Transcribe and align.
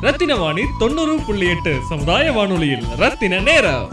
ரத்தின 0.00 0.36
வாணி 0.36 0.62
தொண்ணூறு 0.78 1.18
புள்ளி 1.26 1.48
எட்டு 1.48 1.74
சமுதாய 1.88 2.32
வானொலியில். 2.32 2.82
ரத்தின 2.96 3.38
நேரம். 3.38 3.88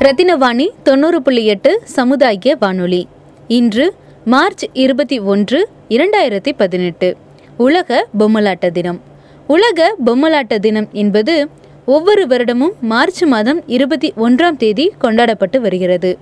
ரத்தினவாணி 0.00 0.68
தொண்ணூறு 0.82 1.22
புள்ளி 1.22 1.46
எட்டு 1.46 1.80
சமுதாய 1.84 2.56
வானொலி. 2.60 3.08
இன்று 3.48 3.94
மார்ச் 4.24 4.64
இருபத்தி 4.72 5.18
ஒன்று 5.18 5.68
இரண்டாயிரத்தி 5.88 6.52
பதினெட்டு. 6.56 7.16
உலக 7.56 8.06
பொம்மலாட்ட 8.18 8.70
தினம். 8.70 9.00
உலக 9.46 9.96
பொம்மலாட்ட 10.06 10.58
தினம் 10.58 10.88
என்பது 10.92 11.48
ஒவ்வொரு 11.86 12.26
வருடமும் 12.26 12.78
மார்ச் 12.80 13.24
மாதம் 13.24 13.68
இருபத்தி 13.68 14.12
ஒன்றாம் 14.16 14.56
தேதி 14.56 14.92
கொண்டாடப்பட்டு 14.98 15.60
வருகிறது. 15.60 16.18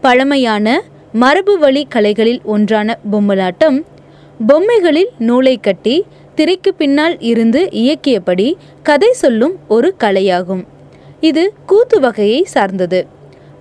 பழமையான 0.00 0.82
மரபு 1.12 1.58
வழி 1.58 1.86
கலைகளில் 1.88 2.40
ஒன்றான 2.44 2.98
பொம்மலாட்டம் 3.12 3.84
பொம்மைகளில் 4.46 5.08
நூலை 5.18 5.58
கட்டி 5.58 6.04
திரைக்கு 6.34 6.74
பின்னால் 6.74 7.20
இருந்து 7.20 7.60
இயக்கியபடி 7.72 8.54
கதை 8.82 9.12
சொல்லும் 9.12 9.54
ஒரு 9.68 9.94
கலையாகும். 10.00 10.62
இது 11.20 11.52
கூத்து 11.66 12.00
வகையை 12.00 12.42
சார்ந்தது. 12.44 13.06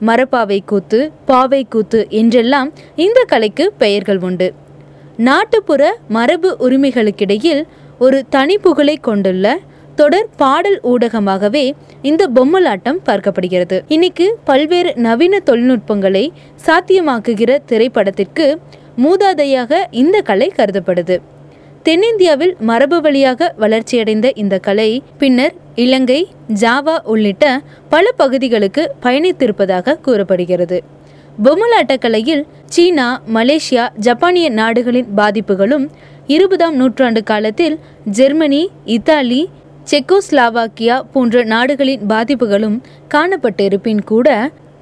மரப்பாவை 0.06 0.60
கூத்து 0.66 1.12
பாவை 1.26 1.66
கூத்து 1.70 2.00
என்றெல்லாம் 2.10 2.70
இந்த 2.96 3.24
கலைக்கு 3.28 3.74
பெயர்கள் 3.78 4.20
உண்டு. 4.20 4.54
நாட்டுப்புற 5.18 5.84
மரபு 6.08 6.50
உரிமைகளுக்கிடையில் 6.60 7.62
ஒரு 8.00 8.24
தனிப்புகழை 8.32 8.96
கொண்டுள்ள 9.02 9.60
தொடர் 9.96 10.30
பாடல் 10.38 10.80
ஊடகமாகவே 10.84 11.72
இந்த 12.02 12.30
பொம்மலாட்டம் 12.36 13.00
பார்க்கப்படுகிறது. 13.06 13.82
இன்னைக்கு 13.88 14.38
பல்வேறு 14.44 14.94
நவீன 14.96 15.40
தொழில்நுட்பங்களை 15.46 16.32
சாத்தியமாக்குகிற 16.66 17.58
திரைப்படத்திற்கு 17.66 18.48
மூதாதையாக 18.98 19.84
இந்த 19.92 20.18
கலை 20.22 20.52
கருதப்படுது. 20.56 21.18
தென்னிந்தியாவில் 21.86 22.54
மரபு 22.60 22.98
வழியாக 23.02 23.48
வளர்ச்சியடைந்த 23.60 24.28
இந்த 24.36 24.56
கலை 24.60 24.90
பின்னர் 25.20 25.56
இலங்கை 25.76 26.20
ஜாவா 26.62 26.96
உள்ளிட்ட 27.04 27.46
பல 27.90 28.06
பகுதிகளுக்கு 28.16 28.84
பயணித்திருப்பதாக 29.02 29.98
கூறப்படுகிறது. 30.02 30.78
பொம்மலாட்ட 31.44 31.94
கலையில் 31.98 32.44
சீனா 32.66 33.08
மலேசியா 33.34 33.86
ஜப்பானிய 33.98 34.50
நாடுகளின் 34.50 35.10
பாதிப்புகளும் 35.16 35.86
இருபதாம் 36.28 36.76
நூற்றாண்டு 36.76 37.24
காலத்தில் 37.24 37.80
ஜெர்மனி 38.12 38.64
இத்தாலி 38.96 39.42
செக்கோஸ்லாவாக்கியா 39.92 40.98
போன்ற 41.14 41.44
நாடுகளின் 41.44 42.04
பாதிப்புகளும் 42.08 42.78
காணப்பட்டிருப்பின் 43.14 44.04
கூட 44.04 44.28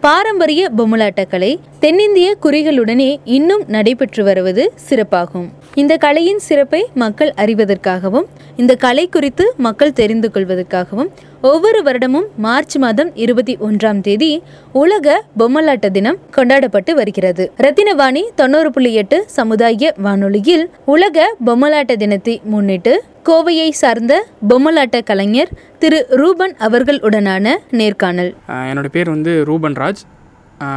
பாரம்பரிய 0.05 0.69
பொம்மலாட்ட 0.77 1.27
கலை 1.29 1.59
தென்னிந்திய 1.79 2.35
குறிகளுடனே 2.43 3.17
இன்னும் 3.23 3.63
நடைபெற்று 3.67 4.23
வருவது 4.23 4.63
சிறப்பாகும். 4.89 5.45
இந்த 5.75 5.97
கலையின் 5.97 6.39
சிறப்பை 6.39 6.87
மக்கள் 6.93 7.33
அறிவதற்காகவும் 7.37 8.25
இந்த 8.57 8.75
கலை 8.75 9.07
குறித்து 9.07 9.53
மக்கள் 9.57 9.93
தெரிந்து 9.93 10.31
கொள்வதற்காகவும் 10.33 11.11
ஒவ்வொரு 11.41 11.83
வருடமும் 11.83 12.27
மார்ச் 12.37 12.77
மாதம் 12.77 13.11
இருபத்தி 13.15 13.57
ஒன்றாம் 13.57 14.01
தேதி 14.01 14.43
உலக 14.71 15.23
பொம்மலாட்ட 15.39 15.89
தினம் 15.91 16.19
கொண்டாடப்பட்டு 16.31 16.95
வருகிறது. 16.95 17.51
ரத்தினவாணி 17.57 18.23
தொண்ணூறு 18.35 18.71
புள்ளி 18.71 18.93
எட்டு 18.93 19.23
சமுதாய 19.27 19.93
வானொலியில் 19.97 20.69
உலக 20.85 21.35
பொம்மலாட்ட 21.45 21.95
தினத்தை 21.95 22.41
முன்னிட்டு 22.43 23.03
கோவையை 23.27 23.67
சார்ந்த 23.79 24.13
பொம்மலாட்ட 24.49 24.97
கலைஞர் 25.09 25.49
திரு 25.81 25.97
ரூபன் 26.21 26.53
அவர்களுடனான 26.67 27.53
நேர்காணல். 27.79 28.31
என்னோடய 28.69 28.71
என்னோட 28.71 28.89
பேர் 28.95 29.09
வந்து 29.13 29.31
ரூபன் 29.49 29.75
ராஜ். 29.81 30.01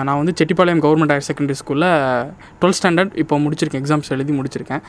நான் 0.06 0.18
வந்து 0.20 0.34
செட்டிப்பாளையம் 0.38 0.82
கவர்மெண்ட் 0.84 1.12
ஹையர் 1.12 1.26
செகண்டரி 1.28 1.56
ஸ்கூலில் 1.60 1.88
டுவெல்த் 2.60 2.78
ஸ்டாண்டர்ட் 2.78 3.14
இப்போ 3.22 3.38
முடிச்சிருக்கேன் 3.44 3.82
எக்ஸாம்ஸ் 3.84 4.12
எழுதி 4.16 4.32
முடிச்சிருக்கேன். 4.38 4.82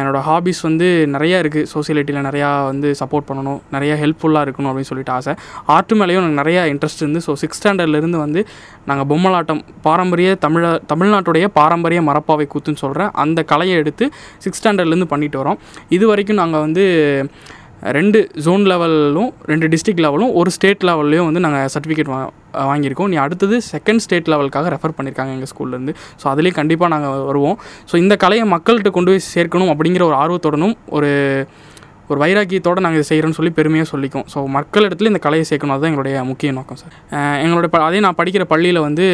என்னோடய 0.00 0.22
ஹாபிஸ் 0.28 0.60
வந்து 0.66 0.86
நிறையா 1.14 1.38
இருக்குது 1.42 1.68
சோசியலிட்டியில் 1.72 2.26
நிறையா 2.26 2.50
வந்து 2.68 2.88
சப்போர்ட் 3.00 3.26
பண்ணணும். 3.30 3.58
நிறையா 3.74 3.94
ஹெல்ப்ஃபுல்லாக 4.02 4.46
இருக்கணும் 4.46 4.70
அப்படின்னு 4.70 4.90
சொல்லிட்டு 4.90 5.12
ஆசை. 5.16 5.32
ஆர்ட் 5.74 5.94
மேலேயும் 6.00 6.22
எனக்கு 6.22 6.40
நிறையா 6.42 6.62
இன்ட்ரெஸ்ட் 6.72 7.02
இருந்து. 7.04 7.22
ஸோ 7.26 7.34
சிக்ஸ் 7.42 7.60
ஸ்டாண்டர்ட்லேருந்து 7.60 8.20
வந்து 8.24 8.42
நாங்கள் 8.90 9.08
பொம்மலாட்டம் 9.10 9.62
பாரம்பரிய 9.88 10.30
தமிழ 10.46 10.64
தமிழ்நாட்டுடைய 10.92 11.46
பாரம்பரிய 11.58 12.02
மரப்பாவை 12.08 12.46
கூத்துன்னு 12.54 12.82
சொல்கிறேன் 12.84 13.12
அந்த 13.24 13.42
கலையை 13.52 13.76
எடுத்து 13.82 14.06
சிக்ஸ் 14.46 14.60
ஸ்டாண்டர்ட்லேருந்து 14.62 15.12
பண்ணிட்டு 15.12 15.40
வரோம். 15.42 15.60
இது 15.98 16.06
வரைக்கும் 16.12 16.40
நாங்கள் 16.42 16.64
வந்து 16.66 16.86
ரெண்டு 17.96 18.18
ஜோன் 18.44 18.62
லெவலும் 18.70 19.30
ரெண்டு 19.50 19.66
டிஸ்ட்ரிக்ட் 19.72 20.02
லெவலும் 20.04 20.32
ஒரு 20.40 20.50
ஸ்டேட் 20.56 20.84
லெவல்லையும் 20.88 21.26
வந்து 21.28 21.42
நாங்கள் 21.44 21.70
சர்டிஃபிகேட் 21.74 22.10
வா 22.12 22.20
வாங்கியிருக்கோம். 22.70 23.10
நீ 23.12 23.16
அடுத்தது 23.24 23.56
செகண்ட் 23.72 24.02
ஸ்டேட் 24.04 24.30
லெவலுக்காக 24.32 24.70
ரெஃபர் 24.74 24.94
பண்ணியிருக்காங்க 24.98 25.32
எங்கள் 25.36 25.50
ஸ்கூல்லேருந்து 25.52 25.94
ஸோ 26.22 26.26
அதுலேயே 26.32 26.54
கண்டிப்பாக 26.60 26.90
நாங்கள் 26.94 27.24
வருவோம். 27.30 27.56
ஸோ 27.90 27.96
இந்த 28.04 28.16
கலையை 28.24 28.46
மக்கள்கிட்ட 28.54 28.92
கொண்டு 28.98 29.12
போய் 29.12 29.26
சேர்க்கணும் 29.34 29.72
அப்படிங்கிற 29.74 30.04
ஒரு 30.10 30.18
ஆர்வத்துடனும் 30.22 30.76
ஒரு 30.98 31.10
ஒரு 32.10 32.18
வைராக்கியத்தோடு 32.24 32.84
நாங்கள் 32.84 33.00
இதை 33.00 33.08
செய்கிறோன்னு 33.10 33.38
சொல்லி 33.40 33.52
பெருமையாக 33.58 33.88
சொல்லிக்கும். 33.92 34.26
ஸோ 34.32 34.38
மக்கள் 34.58 34.86
இடத்துல 34.88 35.10
இந்த 35.12 35.22
கலையை 35.26 35.44
சேர்க்கணும். 35.50 35.74
அதுதான் 35.76 35.92
எங்களுடைய 35.92 36.16
முக்கிய 36.30 36.52
நோக்கம் 36.58 36.80
சார் 36.82 36.94
எங்களோட 37.44 37.54
எங்களுடைய 37.56 37.70
ப 37.74 37.78
அதே 37.88 37.98
நான் 38.04 38.16
படிக்கிற 38.18 38.44
பள்ளியில் 38.50 38.78
வந்து 38.86 39.04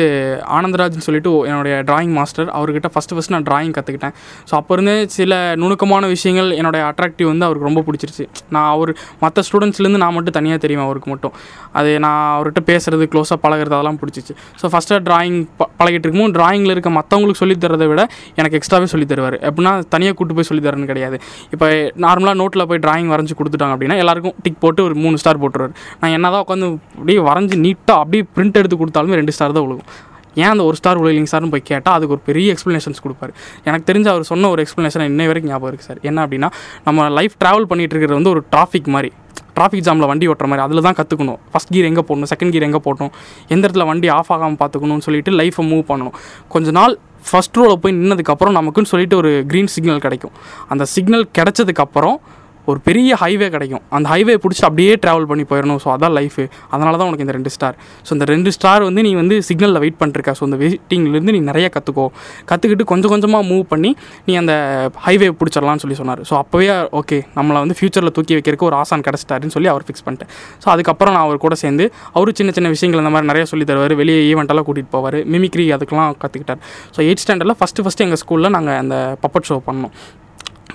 ஆனந்தராஜ்னு 0.56 1.04
சொல்லிட்டு 1.06 1.30
என்னுடைய 1.50 1.74
டிராயிங் 1.88 2.12
மாஸ்டர் 2.16 2.48
அவர்கிட்ட 2.58 2.88
ஃபஸ்ட்டு 2.94 3.14
ஃபஸ்ட் 3.16 3.32
நான் 3.34 3.46
டிராயிங் 3.48 3.72
கற்றுக்கிட்டேன் 3.76 4.14
ஸோ 4.48 4.54
அப்போ 4.58 4.72
இருந்தே 4.76 4.94
சில 5.16 5.38
நுணுக்கமான 5.62 6.08
விஷயங்கள் 6.14 6.48
என்னுடைய 6.58 6.82
அட்ராக்டிவ் 6.90 7.28
வந்து 7.32 7.46
அவருக்கு 7.48 7.68
ரொம்ப 7.68 7.82
பிடிச்சிருச்சு. 7.86 8.26
நான் 8.56 8.68
அவர் 8.74 8.92
மற்ற 9.24 9.44
ஸ்டூடெண்ட்ஸ்லேருந்து 9.48 10.00
நான் 10.04 10.14
மட்டும் 10.16 10.36
தனியாக 10.38 10.60
தெரியும் 10.64 10.84
அவருக்கு 10.86 11.10
மட்டும். 11.14 11.34
அது 11.80 11.90
நான் 12.06 12.22
அவர்கிட்ட 12.34 12.62
பேசுகிறது 12.70 13.06
க்ளோஸாக 13.14 13.38
பழகிறது 13.44 13.76
அதெல்லாம் 13.78 14.00
பிடிச்சிச்சு. 14.02 14.34
ஸோ 14.62 14.72
ஃபஸ்ட்டாக 14.74 15.00
டிராயிங் 15.08 15.38
ப 15.60 15.70
பழகிட்டு 15.80 16.06
இருக்கும்போது 16.06 16.36
டிராயிங்கில் 16.38 16.74
இருக்க 16.74 16.92
மற்றவங்களுக்கு 16.98 17.42
சொல்லித் 17.42 17.62
தரதை 17.64 17.88
விட 17.92 18.04
எனக்கு 18.40 18.58
எக்ஸ்ட்ராவே 18.60 18.88
சொல்லி 18.94 19.08
தருவார். 19.12 19.38
எப்படின்னா 19.50 19.74
தனியாக 19.96 20.16
கூட்டு 20.20 20.36
போய் 20.38 20.48
சொல்லித் 20.50 20.68
தரேன்னு 20.68 20.90
கிடையாது. 20.92 21.18
இப்போ 21.56 21.68
நார்மலாக 22.06 22.36
நோட்டில் 22.42 22.66
போய் 22.72 22.81
டிராயிங் 22.84 23.10
வரைஞ்சி 23.14 23.36
கொடுத்துட்டாங்க 23.40 23.74
அப்படின்னா 23.76 23.98
எல்லாருக்கும் 24.04 24.36
டிக் 24.44 24.62
போட்டு 24.64 24.82
ஒரு 24.88 24.96
மூணு 25.02 25.18
ஸ்டார் 25.22 25.42
போட்டுருவார். 25.42 25.74
நான் 26.02 26.14
என்ன 26.18 26.30
தான் 26.34 26.44
உட்காந்து 26.46 26.68
அப்படியே 26.98 27.20
வரைஞ்சி 27.28 27.58
நீட்டாக 27.66 28.02
அப்படியே 28.04 28.24
பிரிண்ட் 28.36 28.58
எடுத்து 28.62 28.78
கொடுத்தாலுமே 28.82 29.18
ரெண்டு 29.20 29.34
ஸ்டார் 29.36 29.56
தான் 29.58 29.66
விழுகும். 29.68 29.88
ஏன் 30.42 30.50
அந்த 30.52 30.62
ஒரு 30.68 30.76
ஸ்டார் 30.78 30.98
விழுகலிங் 31.00 31.30
சார்னு 31.30 31.50
போய் 31.54 31.64
கேட்டால் 31.70 31.96
அதுக்கு 31.96 32.14
ஒரு 32.16 32.22
பெரிய 32.28 32.52
எக்ஸ்ப்ளனேஷன்ஸ் 32.54 33.00
கொடுப்பாரு. 33.06 33.32
எனக்கு 33.68 33.86
தெரிஞ்ச 33.88 34.06
அவர் 34.12 34.24
சொன்ன 34.30 34.48
ஒரு 34.54 34.60
எக்ஸ்ப்ளனேஷன் 34.64 35.04
இன்னை 35.10 35.26
வரைக்கும் 35.30 35.52
ஞாபகம் 35.52 35.70
இருக்குது 35.70 35.88
சார் 35.90 36.00
என்ன 36.10 36.18
அப்படின்னா 36.26 36.48
நம்ம 36.86 37.08
லைஃப் 37.18 37.34
ட்ராவல் 37.42 37.66
பண்ணிகிட்டு 37.70 37.94
இருக்கிறது 37.94 38.18
வந்து 38.20 38.32
ஒரு 38.34 38.42
டிராஃபிக் 38.54 38.88
மாதிரி. 38.94 39.10
டிராஃபிக் 39.56 39.84
ஜாமில் 39.86 40.08
வண்டி 40.10 40.26
ஓட்டுற 40.32 40.46
மாதிரி. 40.50 40.64
அதில் 40.66 40.84
தான் 40.86 40.96
கற்றுக்கணும் 41.00 41.38
ஃபஸ்ட் 41.52 41.72
கீர் 41.74 41.88
எங்கே 41.90 42.02
போடணும்? 42.08 42.30
செகண்ட் 42.32 42.52
கீர் 42.54 42.66
எங்கே 42.68 42.80
போடணும்? 42.86 43.12
எந்த 43.54 43.62
இடத்துல 43.66 43.84
வண்டி 43.90 44.08
ஆஃப் 44.18 44.30
ஆகாமல் 44.36 44.58
பார்த்துக்கணும்னு 44.62 45.04
சொல்லிட்டு 45.06 45.32
லைஃப்பை 45.40 45.64
மூவ் 45.72 45.84
பண்ணணும். 45.90 46.14
கொஞ்ச 46.54 46.70
நாள் 46.78 46.94
ஃபஸ்ட் 47.30 47.58
ரோவில் 47.60 47.80
போய் 47.82 47.94
நின்னதுக்கப்புறம் 47.98 48.56
நமக்குன்னு 48.58 48.90
சொல்லிட்டு 48.92 49.16
ஒரு 49.22 49.32
க்ரீன் 49.50 49.70
சிக்னல் 49.74 50.02
கிடைக்கும். 50.06 50.34
அந்த 50.74 50.86
சிக்னல் 50.94 51.26
கிடைச்சதுக்கப்புறம் 51.38 52.16
ஒரு 52.70 52.78
பெரிய 52.86 53.16
ஹைவே 53.22 53.48
கிடைக்கும். 53.54 53.82
அந்த 53.96 54.06
ஹைவே 54.12 54.34
பிடிச்சி 54.42 54.62
அப்படியே 54.68 54.92
ட்ராவல் 55.04 55.26
பண்ணி 55.30 55.44
போயிடணும் 55.50 55.80
ஸோ 55.84 55.88
அதான் 55.94 56.14
லைஃபு 56.18 56.44
அதனால 56.74 56.92
தான் 57.00 57.08
உனக்கு 57.10 57.24
இந்த 57.26 57.34
ரெண்டு 57.38 57.50
ஸ்டார் 57.54 57.76
ஸோ 58.06 58.10
இந்த 58.16 58.26
ரெண்டு 58.32 58.50
ஸ்டார் 58.56 58.82
வந்து 58.88 59.02
நீ 59.06 59.12
வந்து 59.20 59.36
சிக்னலில் 59.48 59.80
வெயிட் 59.84 59.98
பண்ணிருக்க. 60.02 60.32
ஸோ 60.38 60.44
அந்த 60.48 60.58
வெயிட்டிங்லேருந்து 60.62 61.34
நீ 61.36 61.40
நிறைய 61.50 61.68
கற்றுக்கோ 61.76 62.06
கற்றுக்கிட்டு 62.50 62.86
கொஞ்சம் 62.92 63.12
கொஞ்சமாக 63.14 63.44
மூவ் 63.50 63.64
பண்ணி 63.72 63.90
நீ 64.28 64.34
அந்த 64.42 64.54
ஹைவே 65.06 65.30
பிடிச்சிடலாம்னு 65.40 65.84
சொல்லி 65.84 65.98
சொன்னார். 66.02 66.22
ஸோ 66.30 66.36
அப்போவே 66.42 66.68
ஓகே 67.00 67.18
நம்மளை 67.38 67.60
வந்து 67.64 67.76
ஃப்யூச்சரில் 67.80 68.14
தூக்கி 68.18 68.36
வைக்கிறதுக்கு 68.38 68.68
ஒரு 68.70 68.78
ஆசான் 68.82 69.06
கிடச்சிட்டாருன்னு 69.08 69.56
சொல்லி 69.56 69.70
அவர் 69.74 69.86
ஃபிக்ஸ் 69.88 70.06
பண்ணிட்டேன் 70.08 70.32
ஸோ 70.64 70.68
அதுக்கப்புறம் 70.76 71.14
நான் 71.16 71.26
அவர் 71.28 71.44
கூட 71.46 71.54
சேர்ந்து 71.64 71.86
அவர் 72.16 72.36
சின்ன 72.40 72.52
சின்ன 72.58 72.70
விஷயங்கள் 72.76 73.02
இந்த 73.04 73.14
மாதிரி 73.16 73.30
நிறைய 73.32 73.46
சொல்லி 73.52 73.66
தருவார். 73.72 73.96
வெளியே 74.02 74.22
ஈவெண்ட்டெல்லாம் 74.30 74.68
கூட்டிகிட்டு 74.70 74.94
போவார். 74.96 75.20
மிமிக்ரி 75.34 75.66
அதுக்கெல்லாம் 75.76 76.18
கற்றுக்கிட்டார் 76.24 76.62
ஸோ 76.96 77.00
எயிட் 77.08 77.24
ஸ்டாண்டர்டில் 77.24 77.58
ஃபஸ்ட்டு 77.60 77.84
ஃபஸ்ட்டு 77.86 78.06
எங்கள் 78.08 78.22
ஸ்கூலில் 78.24 78.54
நாங்கள் 78.58 78.80
அந்த 78.82 78.96
பப்பட் 79.26 79.48
ஷோ 79.50 79.58
பண்ணோம். 79.70 79.94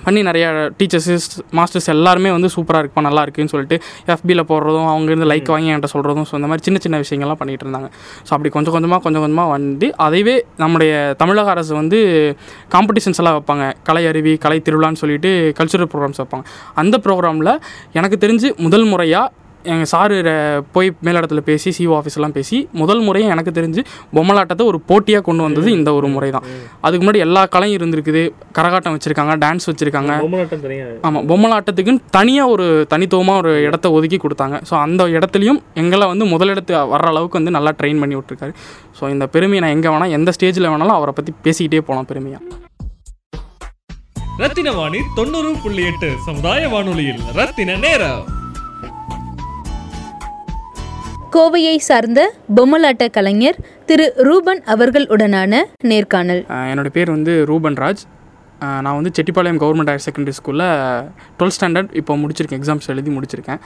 பண்ணி 0.06 0.20
நிறையா 0.28 0.48
டீச்சர்ஸஸ் 0.78 1.26
மாஸ்டர்ஸ் 1.58 1.88
எல்லாருமே 1.94 2.30
வந்து 2.36 2.48
சூப்பராக 2.56 2.82
இருக்குப்பா 2.82 3.04
நல்லா 3.08 3.22
இருக்குன்னு 3.26 3.52
சொல்லிட்டு 3.54 3.76
எஃபியில் 4.14 4.44
போடுறதும் 4.50 4.88
அவங்க 4.92 5.10
இருந்து 5.12 5.28
லைக் 5.32 5.50
வாங்கி 5.54 5.70
என்கிட்ட 5.72 5.90
சொல்கிறதும் 5.94 6.28
ஸோ 6.30 6.34
இந்த 6.40 6.50
மாதிரி 6.50 6.64
சின்ன 6.68 6.80
சின்ன 6.84 7.00
விஷயங்கள்லாம் 7.04 7.40
பண்ணிகிட்டு 7.42 7.66
இருந்தாங்க. 7.66 7.90
ஸோ 8.26 8.32
அப்படி 8.36 8.52
கொஞ்சம் 8.56 8.76
கொஞ்சமாக 8.76 9.02
கொஞ்சம் 9.06 9.24
கொஞ்சமாக 9.24 9.54
வந்து 9.56 9.88
அதைவே 10.06 10.36
நம்முடைய 10.62 10.92
தமிழக 11.22 11.50
அரசு 11.56 11.74
வந்து 11.80 11.98
காம்படிஷன்ஸ் 12.76 13.20
எல்லாம் 13.22 13.36
வைப்பாங்க. 13.38 13.66
கலை 13.88 14.04
அருவி 14.12 14.34
கலை 14.46 14.60
திருவிழான்னு 14.68 15.02
சொல்லிட்டு 15.02 15.32
கல்ச்சுரல் 15.60 15.90
ப்ரோக்ராம்ஸ் 15.92 16.22
வைப்பாங்க. 16.22 16.44
அந்த 16.82 16.96
ப்ரோக்ராமில் 17.06 17.52
எனக்கு 18.00 18.18
தெரிஞ்சு 18.24 18.50
முதல் 18.66 18.88
முறையாக 18.94 19.46
எங்கள் 19.72 19.88
சாரு 19.92 20.16
போய் 20.74 20.88
மேலிடத்துல 21.06 21.40
பேசி 21.48 21.70
சிஓ 21.76 21.94
ஆஃபீஸ்லாம் 21.98 22.34
பேசி 22.36 22.58
முதல் 22.80 23.02
முறையாக 23.06 23.34
எனக்கு 23.34 23.52
தெரிஞ்சு 23.58 23.82
பொம்மலாட்டத்தை 24.16 24.64
ஒரு 24.70 24.78
போட்டியாக 24.90 25.24
கொண்டு 25.28 25.42
வந்தது 25.46 25.68
இந்த 25.78 25.90
ஒரு 25.98 26.08
முறை 26.14 26.28
தான் 26.36 26.46
அதுக்கு 26.84 27.02
முன்னாடி 27.02 27.22
எல்லா 27.26 27.42
கலையும் 27.54 27.76
இருந்திருக்குது. 27.78 28.22
கரகாட்டம் 28.58 28.94
வச்சுருக்காங்க 28.96 29.34
டான்ஸ் 29.44 29.68
வச்சுருக்காங்க. 29.70 30.12
ஆமாம் 31.08 31.26
பொம்மலாட்டத்துக்குன்னு 31.30 32.04
தனியாக 32.18 32.54
ஒரு 32.54 32.66
தனித்துவமாக 32.92 33.42
ஒரு 33.42 33.52
இடத்த 33.68 33.90
ஒதுக்கி 33.98 34.20
கொடுத்தாங்க. 34.24 34.58
ஸோ 34.70 34.76
அந்த 34.84 35.08
இடத்துலையும் 35.16 35.60
எங்களை 35.82 36.06
வந்து 36.12 36.26
முதலிடத்து 36.34 36.74
வர்ற 36.94 37.08
அளவுக்கு 37.14 37.40
வந்து 37.40 37.56
நல்லா 37.58 37.72
ட்ரெயின் 37.82 38.02
பண்ணி 38.04 38.18
விட்ருக்காரு 38.20 38.54
ஸோ 39.00 39.10
இந்த 39.16 39.26
பெருமையை 39.36 39.62
நான் 39.64 39.76
எங்கே 39.78 39.92
வேணால் 39.94 40.16
எந்த 40.20 40.32
ஸ்டேஜில் 40.38 40.70
வேணாலும் 40.72 40.98
அவரை 41.00 41.14
பற்றி 41.18 41.34
பேசிக்கிட்டே 41.46 41.84
போகலாம் 41.90 42.10
பெருமையாக 42.12 42.44
ரத்தின 44.42 44.72
வாணி 44.78 44.98
தொண்ணூறு 45.16 45.52
புள்ளி 45.62 45.84
எட்டு 45.90 46.08
சமுதாய 46.26 46.68
வானொலியில் 46.74 47.22
ரத்தின 47.38 47.76
நேரம். 47.86 48.20
கோவையை 51.34 51.76
சார்ந்த 51.86 52.20
பொம்மலாட்ட 52.56 53.06
கலைஞர் 53.16 53.56
திரு 53.88 54.04
ரூபன் 54.28 54.60
அவர்களுடனான 54.74 55.60
நேர்காணல். 55.90 56.40
என்னோடய 56.70 56.70
என்னோட 56.72 56.90
பேர் 56.96 57.10
வந்து 57.14 57.32
ரூபன் 57.50 57.76
ராஜ். 57.82 58.02
நான் 58.84 58.96
வந்து 58.98 59.10
செட்டிப்பாளையம் 59.16 59.60
கவர்மெண்ட் 59.62 59.90
ஹையர் 59.90 60.04
செகண்டரி 60.06 60.34
ஸ்கூலில் 60.38 60.64
டுவெல்த் 61.38 61.56
ஸ்டாண்டர்ட் 61.56 61.90
இப்போ 62.00 62.16
முடிச்சிருக்கேன் 62.22 62.60
எக்ஸாம்ஸ் 62.60 62.88
எழுதி 62.94 63.10
முடிச்சிருக்கேன். 63.16 63.60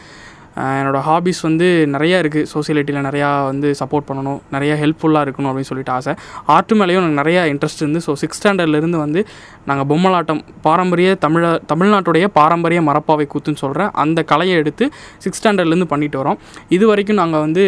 என்னோடய 0.57 1.03
ஹாபிஸ் 1.09 1.41
வந்து 1.47 1.67
நிறையா 1.95 2.17
இருக்குது 2.23 2.49
சோசியலிட்டியில் 2.53 3.07
நிறையா 3.09 3.29
வந்து 3.51 3.69
சப்போர்ட் 3.81 4.07
பண்ணணும். 4.09 4.41
நிறையா 4.55 4.75
ஹெல்ப்ஃபுல்லாக 4.83 5.27
இருக்கணும் 5.27 5.51
அப்படின்னு 5.51 5.71
சொல்லிட்டு 5.71 5.95
ஆசை. 5.97 6.13
ஆர்ட் 6.55 6.75
மேலேயும் 6.81 7.03
எனக்கு 7.03 7.21
நிறையா 7.23 7.43
இன்ட்ரெஸ்ட் 7.53 7.83
இருந்து 7.85 8.03
ஸோ 8.07 8.15
சிக்ஸ் 8.23 8.41
ஸ்டாண்டர்ட்லேருந்து 8.41 9.01
வந்து 9.05 9.23
நாங்கள் 9.71 9.89
பொம்மலாட்டம் 9.93 10.43
பாரம்பரிய 10.67 11.17
தமிழ 11.25 11.55
தமிழ்நாட்டுடைய 11.73 12.27
பாரம்பரிய 12.39 12.83
மரப்பாவை 12.91 13.27
கூத்துன்னு 13.35 13.63
சொல்கிறேன் 13.65 13.91
அந்த 14.05 14.23
கலையை 14.33 14.57
எடுத்து 14.63 14.87
சிக்ஸ் 15.27 15.41
ஸ்டாண்டர்ட்லேருந்து 15.43 15.91
பண்ணிட்டு 15.95 16.21
வரோம். 16.23 16.39
இது 16.77 16.87
வரைக்கும் 16.93 17.21
நாங்கள் 17.23 17.45
வந்து 17.47 17.67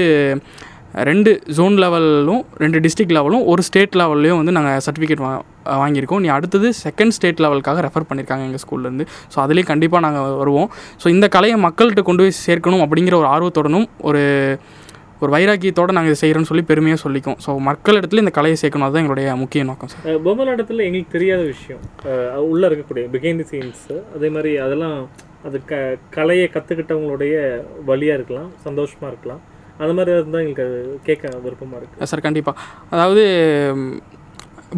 ரெண்டு 1.08 1.30
ஜோன் 1.56 1.76
லெவலும் 1.82 2.42
ரெண்டு 2.62 2.78
டிஸ்ட்ரிக்ட் 2.84 3.14
லெவலும் 3.16 3.44
ஒரு 3.52 3.62
ஸ்டேட் 3.68 3.96
லெவல்லையும் 4.00 4.38
வந்து 4.40 4.52
நாங்கள் 4.56 4.82
சர்டிஃபிகேட் 4.86 5.22
வா 5.24 5.30
வாங்கியிருக்கோம். 5.82 6.22
நீ 6.24 6.28
அடுத்தது 6.36 6.68
செகண்ட் 6.84 7.14
ஸ்டேட் 7.16 7.40
லெவலுக்காக 7.44 7.82
ரெஃபர் 7.86 8.06
பண்ணியிருக்காங்க 8.08 8.44
எங்கள் 8.48 8.62
ஸ்கூல்லேருந்து 8.64 9.04
ஸோ 9.34 9.38
அதுலேயும் 9.44 9.70
கண்டிப்பாக 9.70 10.02
நாங்கள் 10.06 10.38
வருவோம். 10.42 10.68
ஸோ 11.02 11.06
இந்த 11.14 11.28
கலையை 11.36 11.56
மக்கள்கிட்ட 11.66 12.02
கொண்டு 12.08 12.24
போய் 12.24 12.38
சேர்க்கணும் 12.46 12.84
அப்படிங்கிற 12.86 13.16
ஒரு 13.22 13.28
ஆர்வத்துடனும் 13.34 13.86
ஒரு 14.08 14.22
ஒரு 15.22 15.30
வைராக்கியத்தோடு 15.34 15.94
நாங்கள் 15.96 16.12
இதை 16.12 16.18
செய்கிறோன்னு 16.22 16.50
சொல்லி 16.50 16.64
பெருமையாக 16.70 17.00
சொல்லிக்கோம். 17.04 17.38
ஸோ 17.44 17.50
மக்கள் 17.68 17.98
இடத்துல 18.00 18.22
இந்த 18.24 18.32
கலையை 18.38 18.56
சேர்க்கணும். 18.62 18.86
அதுதான் 18.86 19.04
எங்களுடைய 19.04 19.34
முக்கிய 19.42 19.64
நோக்கம் 19.70 19.90
சார் 19.92 20.20
பொம்மல் 20.26 20.52
இடத்துல 20.54 20.84
எங்களுக்கு 20.88 21.16
தெரியாத 21.16 21.42
விஷயம் 21.52 21.82
உள்ளே 22.50 22.64
இருக்கக்கூடிய 22.68 23.06
பிகைண்ட் 23.14 23.42
தி 23.42 23.48
சீன்ஸ் 23.52 23.86
அதே 24.16 24.30
மாதிரி 24.36 24.52
அதெல்லாம் 24.66 24.98
அது 25.48 25.58
க 25.70 25.80
கலையை 26.18 26.46
கற்றுக்கிட்டவங்களுடைய 26.56 27.34
வழியாக 27.90 28.18
இருக்கலாம் 28.18 28.52
சந்தோஷமாக 28.66 29.10
இருக்கலாம். 29.12 29.42
அந்த 29.82 29.92
மாதிரி 29.98 30.16
இருந்தால் 30.18 30.42
எங்களுக்கு 30.46 30.66
அது 30.68 30.98
கேட்க 31.08 31.38
விருப்பமாக 31.46 31.80
இருக்குது 31.80 32.10
சார் 32.12 32.26
கண்டிப்பாக 32.26 32.60
அதாவது 32.96 33.24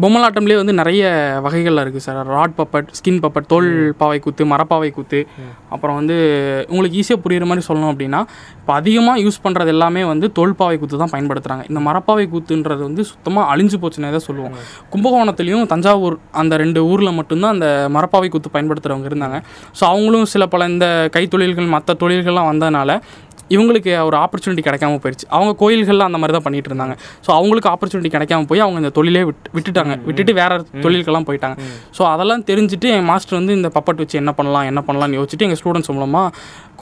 பொம்மலாட்டம்லேயே 0.01 0.57
வந்து 0.59 0.73
நிறைய 0.79 1.03
வகைகள்லாம் 1.43 1.85
இருக்குது 1.85 2.05
sir. 2.05 2.17
Rod 2.35 2.53
puppet 2.57 2.89
skin 2.97 3.19
puppet 3.23 3.47
தோல் 3.51 3.69
பாவை 4.01 4.17
கூத்து 4.25 4.43
மரப்பாவை 4.51 4.89
கூத்து. 4.97 5.19
அப்புறம் 5.73 5.95
வந்து 5.99 6.15
உங்களுக்கு 6.71 6.97
ஈஸியாக 7.01 7.21
புரியுற 7.23 7.45
மாதிரி 7.49 7.63
சொல்லணும் 7.67 7.91
அப்படின்னா 7.93 8.19
இப்போ 8.59 8.73
அதிகமாக 8.79 9.23
யூஸ் 9.25 9.41
பண்ணுறது 9.45 9.71
எல்லாமே 9.75 10.03
வந்து 10.11 10.27
தோல் 10.39 10.55
பாவை 10.59 10.75
கூத்து 10.81 11.01
தான் 11.03 11.13
பயன்படுத்துகிறாங்க 11.13 11.65
இந்த 11.71 11.81
மரப்பாவை 11.87 12.25
கூத்துன்றது 12.33 12.81
வந்து 12.89 13.05
சுத்தமாக 13.11 13.51
அழிஞ்சு 13.53 13.79
போச்சுன்னே 13.83 14.11
தான் 14.17 14.27
சொல்லுவோம். 14.29 14.57
கும்பகோணத்துலேயும் 14.95 15.67
தஞ்சாவூர் 15.73 16.17
அந்த 16.41 16.57
ரெண்டு 16.63 16.81
ஊரில் 16.91 17.17
மட்டும்தான் 17.19 17.55
அந்த 17.57 17.69
மரப்பாவை 17.97 18.29
கூத்து 18.35 18.55
பயன்படுத்துகிறவங்க 18.57 19.09
இருந்தாங்க. 19.11 19.39
ஸோ 19.79 19.85
அவங்களும் 19.93 20.31
சில 20.33 20.45
பல 20.55 20.67
இந்த 20.73 20.87
கைத்தொழில்கள் 21.15 21.73
மற்ற 21.77 21.95
தொழில்கள்லாம் 22.03 22.51
வந்ததுனால 22.51 22.99
இவங்களுக்கு 23.55 23.91
ஒரு 24.07 24.17
ஆப்பர்ச்சுனிட்டி 24.23 24.63
கிடைக்காம 24.67 24.99
போயிடுச்சு 25.03 25.27
அவங்க 25.35 25.51
கோயில்கள்லாம் 25.63 26.09
அந்த 26.11 26.19
மாதிரி 26.21 26.35
தான் 26.37 26.45
பண்ணிட்டு 26.47 26.71
இருந்தாங்க. 26.71 26.95
ஸோ 27.25 27.29
அவங்களுக்கு 27.39 27.69
ஆப்பர்ச்சுனிட்டி 27.73 28.11
கிடைக்காம 28.15 28.47
போய் 28.51 28.63
அவங்க 28.65 28.77
இந்த 28.83 28.91
தொழிலே 28.97 29.23
விட்டு 29.29 29.51
விட்டுட்டாங்க. 29.57 29.95
விட்டுட்டு 30.07 30.33
வேற 30.41 30.59
தொழிலுக்கெல்லாம் 30.85 31.27
போயிட்டாங்க. 31.29 31.57
ஸோ 31.97 32.03
அதெல்லாம் 32.13 32.45
தெரிஞ்சுட்டு 32.51 32.89
என் 32.97 33.09
மாஸ்டர் 33.11 33.39
வந்து 33.39 33.57
இந்த 33.59 33.71
பப்பட் 33.77 34.01
வச்சு 34.03 34.17
என்ன 34.23 34.33
பண்ணலாம் 34.39 34.67
என்ன 34.71 34.83
பண்ணலாம்னு 34.87 35.19
யோசிச்சுட்டு 35.19 35.47
எங்கள் 35.47 35.61
ஸ்டூடெண்ட்ஸ் 35.63 35.93
மூலமாக 35.97 36.27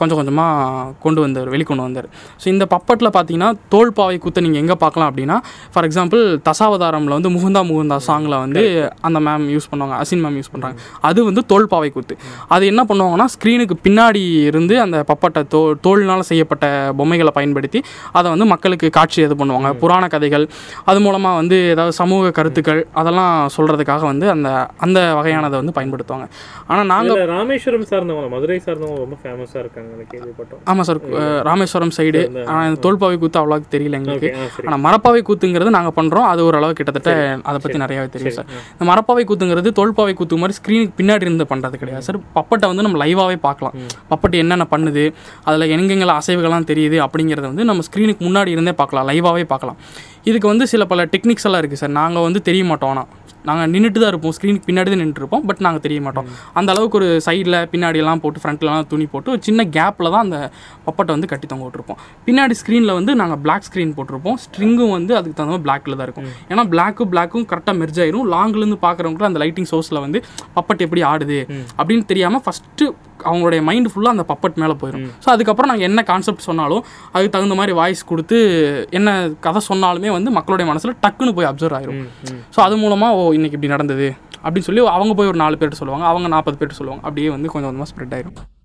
கொஞ்சம் 0.00 0.18
கொஞ்சமாக 0.20 0.92
கொண்டு 1.04 1.20
வந்தார் 1.24 1.48
வெளிக்கொண்டு 1.54 1.84
வந்தார். 1.86 2.08
ஸோ 2.42 2.46
இந்த 2.54 2.64
பப்பட்டில் 2.74 3.10
பார்த்தீங்கன்னா 3.16 3.50
தோல் 3.74 3.92
பாவை 3.98 4.16
கூத்தை 4.24 4.42
நீங்கள் 4.46 4.62
எங்கே 4.62 4.76
பார்க்கலாம் 4.84 5.10
அப்படின்னா 5.12 5.38
ஃபார் 5.74 5.88
எக்ஸாம்பிள் 5.88 6.22
தசாவதாரமில் 6.48 7.16
வந்து 7.18 7.32
முகுந்தா 7.36 7.62
முகுந்தா 7.70 7.98
சாங்கில் 8.08 8.36
வந்து 8.44 8.64
அந்த 9.08 9.20
மேம் 9.28 9.46
யூஸ் 9.54 9.68
பண்ணுவாங்க 9.72 9.96
அசின் 10.02 10.22
மேம் 10.26 10.38
யூஸ் 10.40 10.52
பண்ணுறாங்க 10.54 10.76
அது 11.10 11.18
வந்து 11.28 11.44
தோல் 11.52 11.70
பாவை 11.74 11.90
கூத்து. 11.96 12.16
அது 12.56 12.64
என்ன 12.72 12.84
பண்ணுவாங்கன்னா 12.90 13.28
ஸ்க்ரீனுக்கு 13.34 13.78
பின்னாடி 13.86 14.24
இருந்து 14.50 14.74
அந்த 14.84 14.96
பப்பட்டை 15.10 15.42
தோ 15.54 15.60
தோல்னால் 15.86 16.26
செய்யப்பட்ட 16.30 16.64
பொம்மைகளை 17.00 17.32
பயன்படுத்தி 17.38 17.80
அதை 18.18 18.26
வந்து 18.34 18.46
மக்களுக்கு 18.52 18.88
காட்சி 18.98 19.20
இது 19.26 19.36
பண்ணுவாங்க. 19.40 19.70
புராண 19.82 20.04
கதைகள் 20.14 20.46
அது 20.90 20.98
மூலமாக 21.06 21.40
வந்து 21.40 21.56
ஏதாவது 21.74 21.94
சமூக 22.00 22.30
கருத்துக்கள் 22.38 22.82
அதெல்லாம் 23.00 23.34
சொல்கிறதுக்காக 23.56 24.04
வந்து 24.12 24.26
அந்த 24.34 24.48
அந்த 24.86 24.98
வகையானதை 25.18 25.56
வந்து 25.62 25.74
பயன்படுத்துவாங்க. 25.78 26.26
ஆனால் 26.70 26.88
நாங்கள் 26.92 27.22
ராமேஸ்வரம் 27.34 27.86
சார்ந்தவங்க 27.92 28.30
மதுரை 28.34 28.58
சார்ந்தவங்க 28.66 29.00
ரொம்ப 29.04 29.18
ஃபேமஸாக 29.22 29.62
இருக்காங்க. 29.64 29.85
ஆமாம் 30.70 30.86
சார் 30.88 31.00
ராமேஸ்வரம் 31.48 31.92
சைடு 31.96 32.20
ஆனால் 32.50 32.66
இந்த 32.68 32.78
தோல்பாவை 32.86 33.16
கூத்து 33.22 33.38
அவ்வளோக்கு 33.40 33.68
தெரியல 33.74 33.98
எங்களுக்கு. 34.00 34.30
ஆனால் 34.66 34.82
மரப்பாவை 34.86 35.20
கூத்துங்கிறது 35.28 35.70
நாங்கள் 35.76 35.94
பண்ணுறோம் 35.98 36.26
அது 36.32 36.40
ஓரளவு 36.48 36.76
கிட்டத்தட்ட 36.78 37.12
அதை 37.50 37.58
பற்றி 37.64 37.78
நிறையாவே 37.84 38.08
தெரியும் 38.16 38.36
சார். 38.38 38.48
இந்த 38.74 38.86
மரப்பாவை 38.90 39.24
கூத்துங்கிறது 39.30 39.72
தோல்பாவை 39.80 40.14
கூத்து 40.20 40.40
மாதிரி 40.42 40.56
ஸ்க்ரீனுக்கு 40.60 40.96
பின்னாடி 41.00 41.26
இருந்து 41.28 41.46
பண்ணுறது 41.52 41.78
கிடையாது 41.82 42.06
சார். 42.08 42.20
பப்பட்டை 42.38 42.68
வந்து 42.72 42.86
நம்ம 42.88 43.00
லைவாகவே 43.04 43.38
பார்க்கலாம். 43.48 43.76
பப்பட்டு 44.12 44.38
என்னென்ன 44.44 44.66
பண்ணுது 44.74 45.04
அதில் 45.50 45.70
எங்கெங்கெல்லாம் 45.76 46.20
அசைவுகள்லாம் 46.22 46.68
தெரியுது 46.72 46.98
அப்படிங்கிறத 47.06 47.46
வந்து 47.52 47.68
நம்ம 47.70 47.84
ஸ்க்ரீனுக்கு 47.88 48.24
முன்னாடி 48.28 48.52
இருந்தே 48.56 48.74
பார்க்கலாம் 48.82 49.06
லைவாகவே 49.12 49.46
பார்க்கலாம். 49.52 49.78
இதுக்கு 50.30 50.48
வந்து 50.52 50.66
சில 50.72 50.84
பல 50.92 51.02
டெக்னிக்ஸ் 51.14 51.46
எல்லாம் 51.48 51.62
இருக்குது 51.62 51.82
சார். 51.82 51.96
நாங்கள் 52.00 52.26
வந்து 52.28 52.40
தெரிய 52.48 52.64
மாட்டோம் 52.70 52.92
ஆனால் 52.94 53.08
நாங்கள் 53.48 53.70
நின்றுட்டு 53.74 54.00
தான் 54.02 54.12
இருப்போம். 54.12 54.34
ஸ்க்ரீனுக்கு 54.36 54.68
பின்னாடி 54.70 54.90
தான் 54.92 55.00
நின்றுட்டு 55.02 55.22
இருப்போம் 55.24 55.44
பட் 55.48 55.62
நாங்கள் 55.66 55.84
தெரிய 55.86 56.00
மாட்டோம் 56.06 56.28
அந்த 56.58 56.68
அளவுக்கு 56.74 56.98
ஒரு 57.00 57.08
சைடில் 57.26 57.58
பின்னாடியெல்லாம் 57.72 58.22
போட்டு 58.24 58.42
ஃப்ரண்ட்லலாம் 58.42 58.88
துணி 58.92 59.06
போட்டு 59.14 59.32
ஒரு 59.34 59.42
சின்ன 59.48 59.66
கேப்பில் 59.76 60.12
தான் 60.14 60.24
அந்த 60.26 60.38
பப்பட்டை 60.88 61.12
வந்து 61.16 61.30
கட்டி 61.32 61.46
தொங்க 61.52 61.64
விட்டுருப்போம். 61.66 62.00
பின்னாடி 62.28 62.56
ஸ்க்ரீனில் 62.60 62.96
வந்து 62.98 63.14
நாங்கள் 63.22 63.40
பிளாக் 63.46 63.66
ஸ்க்ரீன் 63.68 63.94
போட்டிருப்போம். 63.98 64.38
ஸ்ட்ரிங்கும் 64.44 64.94
வந்து 64.96 65.12
அதுக்கு 65.18 65.36
தகுந்த 65.38 65.54
மாதிரி 65.54 65.66
பிளாக்ல 65.68 65.98
தான் 65.98 66.06
இருக்கும். 66.08 66.28
ஏன்னா 66.52 66.64
பிளாக்கும் 66.74 67.10
பிளாக்கும் 67.14 67.48
கரெக்டாக 67.52 67.76
மெர்ஜ் 67.82 68.00
ஆயிரும். 68.04 68.28
லாங்லேருந்து 68.36 68.80
பார்க்குறவங்களுக்கு 68.86 69.30
அந்த 69.30 69.42
லைட்டிங் 69.44 69.70
சோர்ஸில் 69.72 70.04
வந்து 70.06 70.20
பப்பட் 70.58 70.84
எப்படி 70.86 71.04
ஆடுது 71.12 71.40
அப்படின்னு 71.80 72.06
தெரியாமல் 72.12 72.44
ஃபஸ்ட்டு 72.46 72.86
அவங்களுடைய 73.28 73.60
மைண்டு 73.66 73.90
ஃபுல்லாக 73.92 74.14
அந்த 74.16 74.24
பப்பட் 74.30 74.58
மேலே 74.62 74.74
போயிடும் 74.80 75.04
ஸோ 75.24 75.28
அதுக்கப்புறம் 75.34 75.70
நாங்கள் 75.70 75.86
என்ன 75.88 76.00
கான்செப்ட் 76.10 76.44
சொன்னாலும் 76.48 76.82
அதுக்கு 77.12 77.32
தகுந்த 77.36 77.54
மாதிரி 77.60 77.72
வாய்ஸ் 77.78 78.02
கொடுத்து 78.10 78.36
என்ன 78.98 79.14
கதை 79.46 79.60
சொன்னாலுமே 79.68 80.10
வந்து 80.16 80.30
மக்களுடைய 80.36 80.66
மனசில் 80.70 80.92
டக்குன்னு 81.04 81.34
போய் 81.38 81.48
அப்சர்வ் 81.50 81.76
ஆயிரும். 81.78 82.02
ஸோ 82.54 82.60
அது 82.66 82.74
மூலமாக 82.82 83.20
ஓ 83.20 83.22
இன்னைக்கு 83.36 83.58
இப்படி 83.58 83.66
நடந்தது 83.66 84.14
அப்படின்னு 84.44 84.58
சொல்லி 84.58 84.86
அவங்க 84.86 85.14
போய் 85.14 85.26
ஒரு 85.26 85.36
நாலு 85.36 85.56
பேர்ட்டு 85.56 85.72
சொல்லுவாங்க 85.72 86.08
அவங்க 86.08 86.28
நாற்பது 86.28 86.66
பேர்ட்டு 86.66 86.70
சொல்லுவாங்க. 86.70 87.06
அப்படியே 87.06 87.30
வந்து 87.30 87.48
கொஞ்சம் 87.48 87.76
கொஞ்சமாக 87.76 88.16
ஸ்ப்ரெட் 88.16 88.20
ஆயிரும். 88.20 88.64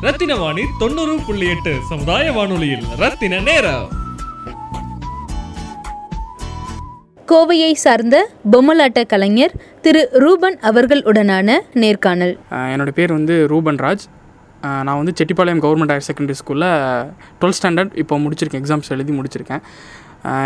ரத்தின 0.00 0.36
வாணி 0.36 0.62
தொண்ணூறு 0.78 1.18
புள்ளி 1.26 1.48
எட்டு 1.48 1.78
சமுதாய 1.88 2.32
வானொலியில். 2.32 2.84
ரத்தின 2.96 3.38
நேரம். 3.38 4.02
கோவையை 7.26 7.72
சார்ந்த 7.72 8.30
பொம்மலாட்ட 8.52 9.06
கலைஞர் 9.06 9.52
திரு 9.82 10.08
ரூபன் 10.12 10.58
அவர்களுடனான 10.62 11.60
நேர்காணல். 11.72 12.38
அஹ் 12.50 12.54
என்னோட 12.54 12.90
பேர் 12.90 13.12
வந்து 13.12 13.46
ரூபன் 13.46 13.76
ராஜ். 13.76 13.98
நான் 14.60 14.84
வந்து 14.84 15.12
செட்டிப்பாளையம் 15.16 15.62
கவர்மெண்ட் 15.64 15.92
ஹையர் 15.94 16.00
செகண்டரி 16.12 16.34
ஸ்கூலில் 16.46 17.12
டுவெல்த் 17.40 17.52
ஸ்டாண்டர்ட் 17.62 17.96
இப்போ 17.96 18.18
முடிச்சிருக்கேன் 18.18 18.64
எக்ஸாம்ஸ் 18.64 18.88
எழுதி 18.88 19.18
முடிச்சிருக்கேன். 19.18 19.62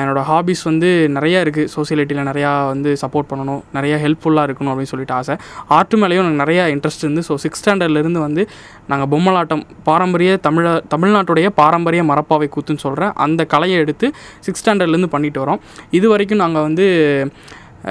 என்னோடய 0.03 0.25
ஹாபிஸ் 0.31 0.63
வந்து 0.69 0.89
நிறையா 1.17 1.39
இருக்குது 1.45 1.71
சோசியலிட்டியில் 1.75 2.29
நிறையா 2.29 2.51
வந்து 2.71 2.91
சப்போர்ட் 3.03 3.29
பண்ணணும். 3.31 3.61
நிறையா 3.77 3.97
ஹெல்ப்ஃபுல்லாக 4.05 4.47
இருக்கணும் 4.49 4.73
அப்படின்னு 4.73 4.93
சொல்லிட்டு 4.93 5.15
ஆசை. 5.19 5.35
ஆர்ட் 5.77 5.97
மேலேயும் 6.03 6.25
எனக்கு 6.25 6.43
நிறையா 6.45 6.65
இன்ட்ரெஸ்ட் 6.75 7.05
இருந்து 7.07 7.23
ஸோ 7.29 7.37
சிக்ஸ் 7.45 7.63
ஸ்டாண்டர்ட்லேருந்து 7.63 8.23
வந்து 8.26 8.45
நாங்கள் 8.93 9.11
பொம்மலாட்டம் 9.12 9.64
பாரம்பரிய 9.88 10.33
தமிழ 10.49 10.75
தமிழ்நாட்டுடைய 10.95 11.49
பாரம்பரிய 11.61 12.05
மரப்பாவை 12.11 12.49
கூத்துன்னு 12.57 12.85
சொல்கிறேன் 12.87 13.14
அந்த 13.26 13.45
கலையை 13.55 13.79
எடுத்து 13.85 14.09
சிக்ஸ் 14.47 14.62
ஸ்டாண்டர்ட்லேருந்து 14.62 15.12
பண்ணிட்டு 15.14 15.43
வரோம். 15.45 15.62
இது 15.99 16.09
வரைக்கும் 16.14 16.43
நாங்கள் 16.45 16.67
வந்து 16.69 16.87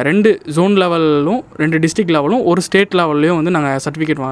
ரெண்டு 0.05 0.29
ஜோன் 0.55 0.73
லெவலும் 0.81 1.41
ரெண்டு 1.61 1.77
டிஸ்ட்ரிக்ட் 1.83 2.13
லெவலும் 2.15 2.41
ஒரு 2.49 2.61
ஸ்டேட் 2.65 2.95
லெவல்லையும் 2.99 3.37
வந்து 3.39 3.53
நாங்கள் 3.55 3.79
சர்டிஃபிகேட் 3.85 4.21
வா 4.23 4.29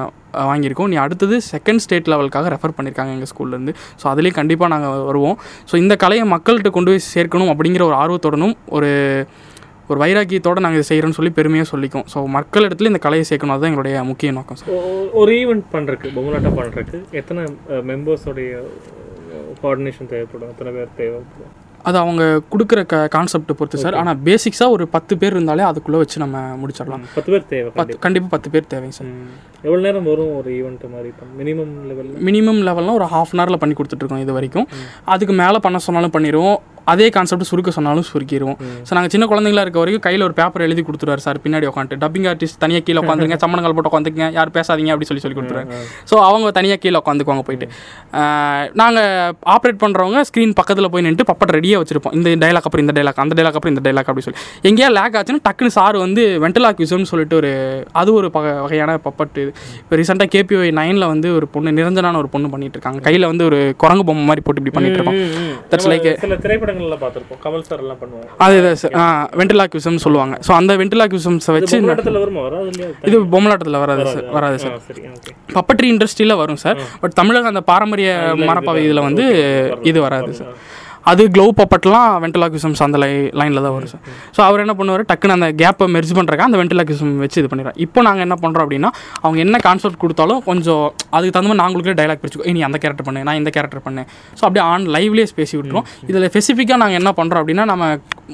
வாங்கியிருக்கோம். 0.50 0.88
நீ 0.92 0.96
அடுத்தது 1.04 1.36
செகண்ட் 1.52 1.82
ஸ்டேட் 1.84 2.10
லெவலுக்காக 2.12 2.50
ரெஃபர் 2.54 2.74
பண்ணியிருக்காங்க 2.76 3.12
எங்கள் 3.16 3.30
ஸ்கூல்லேருந்து 3.32 3.72
ஸோ 4.00 4.06
அதுலேயே 4.12 4.34
கண்டிப்பாக 4.38 4.70
நாங்கள் 4.74 5.04
வருவோம். 5.08 5.36
ஸோ 5.70 5.74
இந்த 5.82 5.96
கலையை 6.04 6.24
மக்கள்கிட்ட 6.34 6.72
கொண்டு 6.76 6.92
போய் 6.92 7.04
சேர்க்கணும் 7.14 7.52
அப்படிங்கிற 7.54 7.84
ஒரு 7.90 7.98
ஆர்வத்துடனும் 8.02 8.56
ஒரு 8.78 8.90
ஒரு 9.90 9.98
வைராக்கியத்தோடு 10.02 10.62
நாங்கள் 10.64 10.80
இதை 10.80 10.88
செய்கிறோன்னு 10.90 11.18
சொல்லி 11.18 11.32
பெருமையாக 11.38 11.68
சொல்லிக்கும். 11.72 12.06
ஸோ 12.12 12.18
மக்கள் 12.38 12.66
இடத்துல 12.68 12.90
இந்த 12.92 13.00
கலையை 13.04 13.24
சேர்க்கணும். 13.28 13.54
அதுதான் 13.54 13.72
எங்களுடைய 13.72 13.98
முக்கிய 14.10 14.32
நோக்கம் 14.38 14.58
சார் 14.60 14.72
ஒரு 15.20 15.32
ஈவெண்ட் 15.42 15.66
பண்ணுறக்கு 15.74 16.08
பொம்மலாட்டம் 16.16 16.58
பண்ணுறக்கு 16.60 16.98
எத்தனை 17.20 17.44
மெம்பர்ஸோடைய 17.90 18.50
கோஆர்டினேஷன் 19.60 20.10
தேவைப்படும்? 20.14 20.50
எத்தனை 20.54 20.72
பேர் 20.78 20.96
தேவைப்படும்? 21.02 21.52
அது 21.88 21.96
அவங்க 22.02 22.22
கொடுக்குற 22.52 22.80
க 22.92 23.00
கான்செப்ட் 23.14 23.52
பொறுத்து 23.58 23.78
சார் 23.82 23.96
ஆனால் 24.00 24.20
பேசிக்ஸாக 24.28 24.74
ஒரு 24.76 24.84
பத்து 24.94 25.12
பேர் 25.20 25.34
இருந்தாலே 25.36 25.64
அதுக்குள்ளே 25.70 25.98
வச்சு 26.02 26.22
நம்ம 26.24 26.38
முடிச்சிடலாம். 26.62 27.04
பத்து 27.16 27.30
பேர் 27.32 27.44
தேவை 27.52 27.70
பத்து 27.80 27.98
கண்டிப்பாக 28.04 28.32
பத்து 28.34 28.50
பேர் 28.54 28.70
தேவைங்க 28.72 28.96
சார் 28.98 29.10
எவ்வளோ 29.66 29.80
நேரம் 29.86 30.08
வரும் 30.10 30.32
ஒரு 30.38 30.50
ஈவெண்ட் 30.58 30.86
மாதிரி? 30.94 31.10
மினிமம் 31.40 31.74
லெவலில் 31.90 32.24
மினிமம் 32.28 32.62
லெவலில் 32.68 32.96
ஒரு 32.98 33.08
ஹாஃப் 33.14 33.32
அன் 33.34 33.42
ஹவரில் 33.42 33.62
பண்ணி 33.64 33.76
கொடுத்துட்ருக்கோம் 33.80 34.24
இது 34.24 34.38
வரைக்கும். 34.38 34.66
அதுக்கு 35.14 35.36
மேலே 35.42 35.60
பண்ண 35.66 35.78
சொன்னாலும் 35.88 36.16
பண்ணிடுவோம். 36.16 36.58
அதே 36.92 37.06
கான்செப்ட் 37.16 37.48
சுருக்க 37.50 37.70
சொன்னாலும் 37.76 38.06
சுருக்கிடுவோம் 38.10 38.58
ஸோ 38.88 38.92
நாங்கள் 38.96 39.12
சின்ன 39.14 39.24
குழந்தைங்களா 39.30 39.62
இருக்க 39.66 39.78
வரைக்கும் 39.82 40.04
கையில் 40.06 40.24
ஒரு 40.26 40.34
பேப்பர் 40.40 40.64
எழுதி 40.66 40.82
கொடுத்துருவார் 40.88 41.22
சார் 41.26 41.38
பின்னாடி 41.44 41.66
உட்காந்துட்டு 41.70 42.00
டப்பிங் 42.04 42.26
ஆர்டிஸ்ட் 42.32 42.58
தனியாக 42.64 42.82
கீழே 42.88 43.00
உட்காந்துருங்க 43.04 43.38
சம்மணங்கள் 43.44 43.74
போட்டு 43.76 43.90
உட்காந்துங்க 43.90 44.26
யார் 44.38 44.52
பேசாதீங்க 44.56 44.92
அப்படி 44.94 45.08
சொல்லி 45.08 45.22
சொல்லி 45.24 45.36
கொடுத்துருவாரு. 45.38 45.68
ஸோ 46.10 46.14
அவங்க 46.28 46.50
தனியாக 46.58 46.80
கீழே 46.84 46.98
உட்காந்துக்குவாங்க 47.02 47.44
போயிட்டு. 47.48 47.66
நாங்கள் 48.80 49.34
ஆப்ரேட் 49.54 49.80
பண்ணுறவங்க 49.84 50.20
ஸ்க்ரீன் 50.28 50.54
பக்கத்தில் 50.60 50.90
போய் 50.94 51.04
நின்று 51.06 51.26
பப்பட் 51.30 51.52
ரெடியாக 51.56 51.80
வச்சிருப்போம். 51.82 52.14
இந்த 52.18 52.36
டைலாக் 52.44 52.68
அப்புறம் 52.68 52.84
இந்த 52.86 52.94
டைலாக் 52.98 53.20
அந்த 53.24 53.36
டைலாக் 53.40 53.58
அப்புறம் 53.58 53.74
இந்த 53.74 53.84
டைலாக் 53.86 54.10
அப்படி 54.12 54.26
சொல்லி. 54.26 54.40
எங்கேயா 54.70 54.90
லேக் 54.98 55.18
ஆச்சுன்னா 55.20 55.42
டக்குன்னு 55.48 55.74
சார் 55.78 55.98
வந்து 56.04 56.24
வெண்டலாக்யூசம்னு 56.44 57.10
சொல்லிட்டு 57.12 57.36
ஒரு 57.40 57.52
அது 58.02 58.12
ஒரு 58.20 58.30
பக 58.36 58.54
வகையான 58.64 58.96
பப்பட்டு 59.08 59.44
இப்போ 59.82 60.00
ரீசெண்டாக 60.02 60.30
கேபிஒய் 60.36 60.72
நைனில் 60.80 61.08
வந்து 61.14 61.30
ஒரு 61.38 61.48
பொண்ணு 61.56 61.76
நிரஞ்சனான 61.80 62.18
ஒரு 62.22 62.30
பொண்ணு 62.36 62.50
பண்ணிட்டு 62.54 62.76
இருக்காங்க. 62.78 63.00
கையில் 63.08 63.30
வந்து 63.32 63.46
ஒரு 63.50 63.60
குரங்கு 63.84 64.06
பொம்மை 64.10 64.24
மாதிரி 64.30 64.44
போட்டு 64.46 64.62
இப்படி 64.62 64.76
பண்ணிட்டு 64.78 64.98
இருக்கோம். 65.00 65.20
That's 65.72 65.88
like 65.92 66.08
படங்கள்லாம் 66.76 67.02
பார்த்துருப்போம். 67.04 67.40
கமல் 67.44 67.64
சார் 67.68 67.82
எல்லாம் 67.84 68.00
பண்ணுவாங்க. 68.02 68.28
அதுதான் 68.44 68.78
சார் 68.82 68.94
வெண்டிலாக்யூசம்னு 69.40 70.02
சொல்லுவாங்க. 70.06 70.34
ஸோ 70.46 70.52
அந்த 70.60 70.72
வெண்டிலாக்யூசம்ஸை 70.82 71.52
வச்சு 71.56 71.76
பொம்மலாட்டத்துல 71.76 72.20
வருமா? 72.24 72.42
வராது 72.48 72.68
இல்லையா? 72.72 72.90
இது 73.08 73.18
பொம்மலாட்டத்தில் 73.34 73.80
வராது 73.84 74.04
சார். 74.14 74.26
வராது 74.36 74.58
சார். 74.64 74.74
பப்பட்ரி 75.56 75.88
இண்டஸ்ட்ரியில் 75.94 76.40
வரும் 76.42 76.60
சார். 76.64 76.80
பட் 77.04 77.16
தமிழக 77.20 77.52
அந்த 77.52 77.62
பாரம்பரிய 77.72 78.10
மரப்பாவை 78.50 78.82
இதில் 78.88 79.06
வந்து 79.08 79.26
இது 79.90 79.98
வராது 80.06 80.32
சார். 80.40 80.52
அது 81.06 81.22
க்ளோவ் 81.30 81.50
பப்பட்லாம் 81.58 82.06
வென்டிலாக்யூசம்ஸ் 82.22 82.80
அந்த 82.84 82.98
லை 83.02 83.08
லைனில் 83.40 83.60
தான் 83.60 83.74
வரும் 83.74 83.90
சார் 83.90 84.00
ஸோ 84.36 84.40
அவர் 84.46 84.62
என்ன 84.62 84.74
பண்ணுவார்? 84.78 85.02
டக்குன்னு 85.10 85.34
அந்த 85.36 85.48
கேப்பை 85.60 85.86
மெர்ஜ் 85.94 86.12
பண்ணுறக்க 86.16 86.46
அந்த 86.46 86.58
வென்டிலாக்யூசம் 86.60 87.12
வச்சு 87.20 87.38
இது 87.42 87.48
பண்ணிடுறாரு 87.50 87.78
இப்போ 87.84 88.00
நாங்கள் 88.06 88.24
என்ன 88.26 88.36
பண்ணுறோம் 88.40 88.64
அப்படின்னா 88.64 88.90
அவங்க 89.20 89.38
என்ன 89.44 89.58
கான்செப்ட் 89.66 90.00
கொடுத்தாலும் 90.02 90.40
கொஞ்சம் 90.46 90.84
அதுக்கு 91.14 91.32
தகுந்த 91.32 91.50
மாதிரி 91.50 91.60
நாங்களுக்கே 91.62 91.94
டைலாக் 91.98 92.22
பிரிச்சுக்கோ 92.22 92.46
"ஏய், 92.48 92.56
நீ 92.56 92.62
அந்த 92.68 92.80
கேரக்டர் 92.82 93.06
பண்ணு 93.08 93.22
நான் 93.28 93.38
இந்த 93.40 93.52
கேரக்டர் 93.56 93.84
பண்ணேன் 93.86 94.08
ஸோ 94.32 94.44
அப்படியே 94.46 94.64
ஆன் 94.68 94.86
லைவ்லேயே 94.96 95.26
பேசி 95.38 95.54
விட்டுருவோம். 95.56 95.86
இதில் 96.08 96.26
ஸ்பெசிஃபிக்காக 96.30 96.80
நாங்கள் 96.82 97.00
என்ன 97.00 97.12
பண்ணுறோம் 97.16 97.42
அப்படின்னா 97.42 97.66
நம்ம 97.66 97.84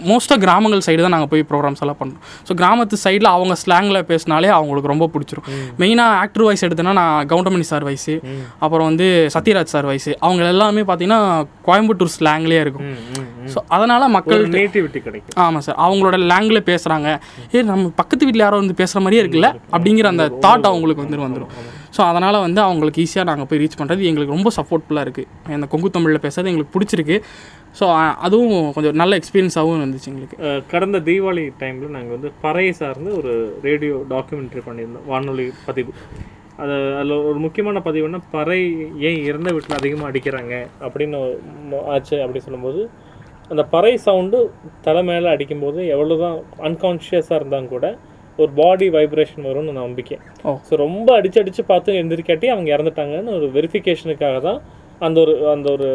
மோஸ்ட்டாக 0.07 0.41
கிராமங்கள் 0.43 0.85
சைடு 0.87 1.03
தான் 1.03 1.15
நாங்கள் 1.15 1.31
போய் 1.31 1.45
ப்ரோக்ராம்ஸ் 1.49 1.83
எல்லாம் 1.85 1.99
பண்ணுறோம் 1.99 2.21
ஸோ 2.47 2.55
கிராமத்து 2.61 2.97
சைடில் 3.03 3.31
அவங்க 3.33 3.55
ஸ்லாங்கில் 3.63 3.81
பேசினாலே 4.11 4.51
அவங்களுக்கு 4.57 4.93
ரொம்ப 4.93 5.09
பிடிச்சிரும். 5.13 5.47
மெயினாக 5.81 6.19
ஆக்டர் 6.23 6.47
வாய்ஸ் 6.47 6.67
எடுத்தேன்னா 6.67 6.97
நான் 7.01 7.29
கவுண்டமணி 7.31 7.67
சார் 7.71 7.87
வயசு 7.89 8.17
அப்புறம் 8.63 8.89
வந்து 8.91 9.07
சத்யராஜ் 9.37 9.75
சார் 9.75 9.89
வயசு 9.89 10.13
அவங்க 10.23 10.51
எல்லாமே 10.51 10.85
பார்த்தீங்கன்னா 10.87 11.21
கோயம்புத்தூர் 11.67 12.15
ஸ்லாங்லேயே 12.17 12.62
இருக்கும். 12.65 12.89
ஸோ 13.53 13.59
அதனால் 13.77 14.07
மக்கள் 14.17 14.43
நேட்டிவிட்டி 14.57 15.01
கிடைக்கும். 15.07 15.37
ஆமாம் 15.45 15.65
சார் 15.67 15.79
அவங்களோட 15.87 16.19
லேங்கில் 16.33 16.67
பேசுகிறாங்க 16.71 17.09
ஏ 17.55 17.63
நம்ம 17.71 17.93
பக்கத்து 18.01 18.27
வீட்டில் 18.29 18.47
யாரோ 18.47 18.59
வந்து 18.63 18.77
பேசுகிற 18.83 19.03
மாதிரியே 19.05 19.23
இருக்குல்ல? 19.25 19.51
அப்படிங்கிற 19.77 20.09
அந்த 20.15 20.27
தாட் 20.47 20.69
அவங்களுக்கு 20.73 21.05
வந்து 21.07 21.25
வந்துடும் 21.27 21.55
ஸோ 21.97 22.01
அதனால் 22.11 22.43
வந்து 22.45 22.61
அவங்களுக்கு 22.67 23.01
ஈஸியாக 23.05 23.29
நாங்கள் 23.31 23.49
போய் 23.49 23.61
ரீச் 23.63 23.79
பண்ணுறது 23.81 24.07
எங்களுக்கு 24.11 24.35
ரொம்ப 24.37 24.51
சப்போர்ட்ஃபுல்லாக 24.59 25.07
இருக்குது 25.07 25.55
அந்த 25.57 25.67
கொங்கு 25.73 25.89
தமிழில் 25.97 26.25
பேசுறது 26.27 26.51
எங்களுக்கு 26.53 26.75
பிடிச்சிருக்கு. 26.77 27.17
ஸோ 27.79 27.85
அதுவும் 28.27 28.55
கொஞ்சம் 28.77 28.97
நல்ல 29.01 29.19
எக்ஸ்பீரியன்ஸாகவும் 29.21 29.79
இருந்துச்சு 29.81 30.09
எங்களுக்கு. 30.13 30.37
கடந்த 30.73 31.01
தீபாவளி 31.09 31.45
டைமில் 31.63 31.95
நாங்கள் 31.97 32.17
வந்து 32.17 32.31
பறையை 32.45 32.73
சார்ந்து 32.81 33.11
ஒரு 33.21 33.33
ரேடியோ 33.69 33.97
டாக்குமெண்ட்ரி 34.15 34.63
பண்ணியிருந்தோம். 34.69 35.07
வானொலி 35.13 35.47
பதிவு. 35.69 35.93
அது 36.63 36.75
அதில் 36.99 37.15
ஒரு 37.29 37.39
முக்கியமான 37.45 37.81
பதிவுன்னா 37.87 38.21
பறை 38.35 38.61
ஏன் 39.09 39.21
இறந்த 39.29 39.49
வீட்டில் 39.55 39.79
அதிகமாக 39.79 40.11
அடிக்கிறாங்க 40.11 40.55
அப்படின்னு 40.87 41.19
ஆச்சு 41.95 42.17
அப்படி 42.25 42.43
சொல்லும்போது 42.47 42.83
அந்த 43.51 43.63
பறை 43.75 43.93
சவுண்டு 44.07 44.39
தலை 44.87 45.03
மேலே 45.09 45.29
அடிக்கும்போது 45.35 45.81
எவ்வளோ 45.95 46.17
தான் 46.25 46.37
அன்கான்ஷியஸாக 46.69 47.41
இருந்தாங்க 47.41 47.71
கூட 47.75 47.87
ஒரு 48.39 48.51
பாடி 48.59 48.87
வைப்ரேஷன் 48.95 49.49
வரும்னு 49.49 49.73
நம்பிக்கை. 49.81 50.17
ஸோ 50.69 50.75
ரொம்ப 50.85 51.09
அடிச்சு 51.19 51.41
அடிச்சு 51.43 51.63
பார்த்து 51.71 51.99
எந்திரிக்காட்டி 52.03 52.47
அவங்க 52.53 52.69
இறந்துட்டாங்கன்னு 52.77 53.35
ஒரு 53.39 53.49
வெரிஃபிகேஷனுக்காக 53.57 54.39
தான் 54.47 54.61
அந்த 55.07 55.19
ஒரு 55.25 55.35
அந்த 55.55 55.67
ஒரு 55.77 55.89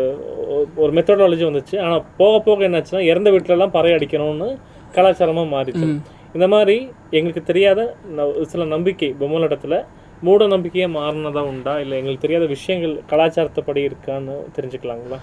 ஒரு 0.81 0.91
மெத்தடாலஜி 0.97 1.45
வந்துச்சு. 1.49 1.75
ஆனால் 1.85 2.03
போக 2.19 2.33
போக 2.47 2.67
என்னாச்சுன்னா 2.67 3.03
இறந்த 3.11 3.29
வீட்டிலலாம் 3.35 3.75
பறை 3.77 3.93
அடிக்கணும்னு 3.97 4.49
கலாச்சாரமாக 4.97 5.53
மாறிச்சு. 5.55 5.87
இந்த 6.35 6.47
மாதிரி 6.53 6.75
எங்களுக்கு 7.17 7.43
தெரியாத 7.51 7.79
சில 8.53 8.65
நம்பிக்கை 8.75 9.09
பொம்மலாட்டத்தில் 9.21 9.77
மூட 10.21 10.47
நம்பிக்கையாக 10.47 10.93
மாறினதா 10.99 11.41
உண்டா? 11.49 11.79
இல்லை 11.79 11.97
எங்களுக்கு 11.97 12.21
தெரியாத 12.21 12.45
விஷயங்கள் 12.45 12.93
கலாச்சாரத்தை 13.07 13.63
படி 13.63 13.87
இருக்கான்னு 13.87 14.35
தெரிஞ்சுக்கலாங்களா? 14.55 15.19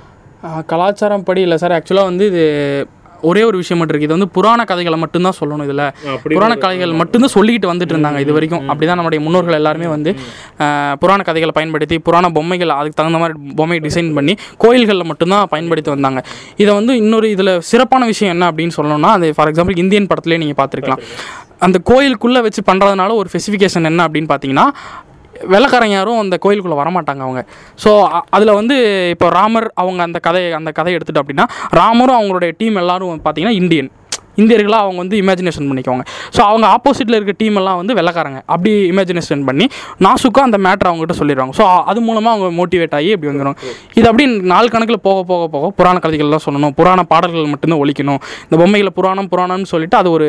கலாச்சாரம் 0.67 1.25
படி 1.25 1.41
இல்லை 1.41 1.57
சார். 1.57 1.73
ஆக்சுவலாக 1.73 2.11
வந்து 2.11 2.27
இது 2.27 2.45
ஒரே 3.31 3.43
ஒரு 3.49 3.57
விஷயம் 3.63 3.79
மட்டும் 3.81 3.95
இருக்குது 3.95 4.09
இது 4.09 4.17
வந்து 4.17 4.29
புராண 4.37 4.61
கதைகளை 4.71 4.99
மட்டும்தான் 5.05 5.37
சொல்லணும் 5.41 5.67
இதில். 5.69 5.85
புராண 6.35 6.53
கதைகள் 6.65 6.93
மட்டும்தான் 7.01 7.35
சொல்லிக்கிட்டு 7.37 7.71
வந்துட்டு 7.73 7.95
இருந்தாங்க 7.97 8.19
இது 8.25 8.33
வரைக்கும். 8.37 8.65
அப்படிதான் 8.71 8.99
நம்முடைய 9.01 9.21
முன்னோர்கள் 9.27 9.59
எல்லாருமே 9.61 9.89
வந்து 9.95 10.13
புராண 11.03 11.21
கதைகளை 11.29 11.55
பயன்படுத்தி 11.59 11.99
புராண 12.09 12.31
பொம்மைகள் 12.39 12.75
அதுக்கு 12.79 12.99
தகுந்த 13.01 13.21
மாதிரி 13.23 13.55
பொம்மை 13.61 13.79
டிசைன் 13.87 14.11
பண்ணி 14.19 14.35
கோயில்களில் 14.65 15.09
மட்டும்தான் 15.13 15.49
பயன்படுத்தி 15.55 15.93
வந்தாங்க. 15.95 16.23
இதை 16.63 16.71
வந்து 16.81 16.95
இன்னொரு 17.03 17.29
இதில் 17.37 17.55
சிறப்பான 17.71 18.05
விஷயம் 18.13 18.35
என்ன 18.37 18.51
அப்படின்னு 18.51 18.77
சொல்லணும்னா 18.79 19.13
அது 19.19 19.29
ஃபார் 19.39 19.51
எக்ஸாம்பிள் 19.53 19.83
இந்தியன் 19.85 20.11
படத்துலேயே 20.13 20.43
நீங்கள் 20.45 20.61
பார்த்துருக்கலாம். 20.61 21.03
அந்த 21.67 21.79
கோயிலுக்குள்ளே 21.91 22.41
வச்சு 22.47 22.63
பண்ணுறதுனால 22.71 23.11
ஒரு 23.21 23.29
ஸ்பெசிஃபிகேஷன் 23.33 23.89
என்ன 23.91 24.01
அப்படின்னு 24.07 24.31
பார்த்தீங்கன்னா 24.33 24.67
வெள்ளக்காரங்க 25.53 25.97
யாரும் 25.99 26.21
அந்த 26.23 26.37
கோயிலுக்குள்ளே 26.45 26.79
வரமாட்டாங்க 26.83 27.23
அவங்க. 27.27 27.43
ஸோ 27.85 27.91
அதில் 28.31 28.59
வந்து 28.61 28.77
இப்போ 29.15 29.29
ராமர் 29.29 29.69
அவங்க 29.75 30.03
அந்த 30.03 30.19
கதையை 30.29 30.53
அந்த 30.61 30.73
கதையை 30.79 30.97
எடுத்துகிட்டு 30.99 31.25
அப்படின்னா 31.25 31.47
ராமரும் 31.81 32.19
அவங்களுடைய 32.21 32.53
டீம் 32.59 32.81
எல்லாரும் 32.85 33.21
பார்த்தீங்கன்னா 33.27 33.59
இந்தியன். 33.63 33.91
இந்தியர்களாக 34.43 34.85
அவங்க 34.87 34.99
வந்து 35.05 35.17
இமேஜினேஷன் 35.23 35.69
பண்ணிக்குவாங்க. 35.71 36.05
ஸோ 36.37 36.41
அவங்க 36.51 36.67
ஆப்போசிட்டில் 36.77 37.17
இருக்க 37.19 37.35
டீம் 37.43 37.59
எல்லாம் 37.61 37.79
வந்து 37.81 37.97
வெள்ளக்காரங்க. 37.99 38.41
அப்படி 38.55 38.73
இமேஜினேஷன் 38.93 39.45
பண்ணி 39.49 39.67
நாசுக்காக 40.07 40.45
அந்த 40.49 40.61
மேட்ரை 40.67 40.89
அவங்ககிட்ட 40.91 41.17
சொல்லிடுவாங்க. 41.21 41.55
ஸோ 41.61 41.67
அது 41.93 42.01
மூலமாக 42.09 42.33
அவங்க 42.37 42.51
மோட்டிவேட் 42.61 42.97
ஆகி 43.01 43.11
இப்படி 43.17 43.31
வந்துடும் 43.33 43.59
இது 43.99 44.07
அப்படி 44.13 44.27
நாள் 44.55 44.73
கணக்கில் 44.75 45.03
போக 45.09 45.23
போக 45.33 45.49
போக 45.55 45.71
புராண 45.81 45.99
கதைகள்லாம் 46.07 46.47
சொல்லணும். 46.47 46.75
புராண 46.81 47.01
பாடல்கள் 47.13 47.53
மட்டும்தான் 47.53 47.83
ஒழிக்கணும். 47.85 48.21
இந்த 48.47 48.57
பொம்மைகளை 48.63 48.93
புராணம் 49.01 49.31
புராணம்னு 49.35 49.71
சொல்லிட்டு 49.75 49.99
அது 50.03 50.11
ஒரு 50.17 50.29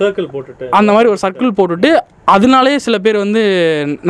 சர்க்கிள் 0.00 0.30
போட்டுட்டு. 0.34 0.66
அந்த 0.80 0.90
மாதிரி 0.96 1.10
ஒரு 1.14 1.20
சர்க்கிள் 1.26 1.56
போட்டுட்டு 1.60 1.92
அதனாலே 2.34 2.72
சில 2.86 2.96
பேர் 3.04 3.16
வந்து 3.24 3.42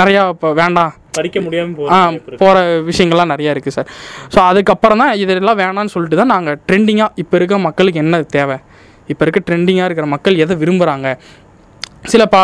நிறையா 0.01 0.23
இப்போ 0.35 0.49
வேண்டாம் 0.61 0.95
படிக்க 1.19 1.39
முடியாமல் 1.45 1.89
ஆ 1.95 1.99
போகிற 2.41 2.57
விஷயங்கள்லாம் 2.89 3.31
நிறையா 3.33 3.53
இருக்குது 3.55 3.77
சார் 3.77 3.89
ஸோ 4.35 4.39
அதுக்கப்புறம் 4.51 5.01
தான் 5.03 5.13
இதெல்லாம் 5.23 5.59
வேணாம்னு 5.61 5.93
சொல்லிட்டு 5.95 6.19
தான் 6.21 6.33
நாங்கள் 6.35 6.59
ட்ரெண்டிங்காக 6.69 7.21
இப்போ 7.23 7.35
இருக்க 7.39 7.59
மக்களுக்கு 7.67 8.03
என்ன 8.05 8.21
தேவை? 8.37 8.57
இப்போ 9.13 9.23
இருக்க 9.27 9.43
ட்ரெண்டிங்காக 9.49 9.89
இருக்கிற 9.89 10.09
மக்கள் 10.15 10.41
எதை 10.45 10.57
விரும்புகிறாங்க 10.63 11.09
சில 12.11 12.23
பா 12.33 12.41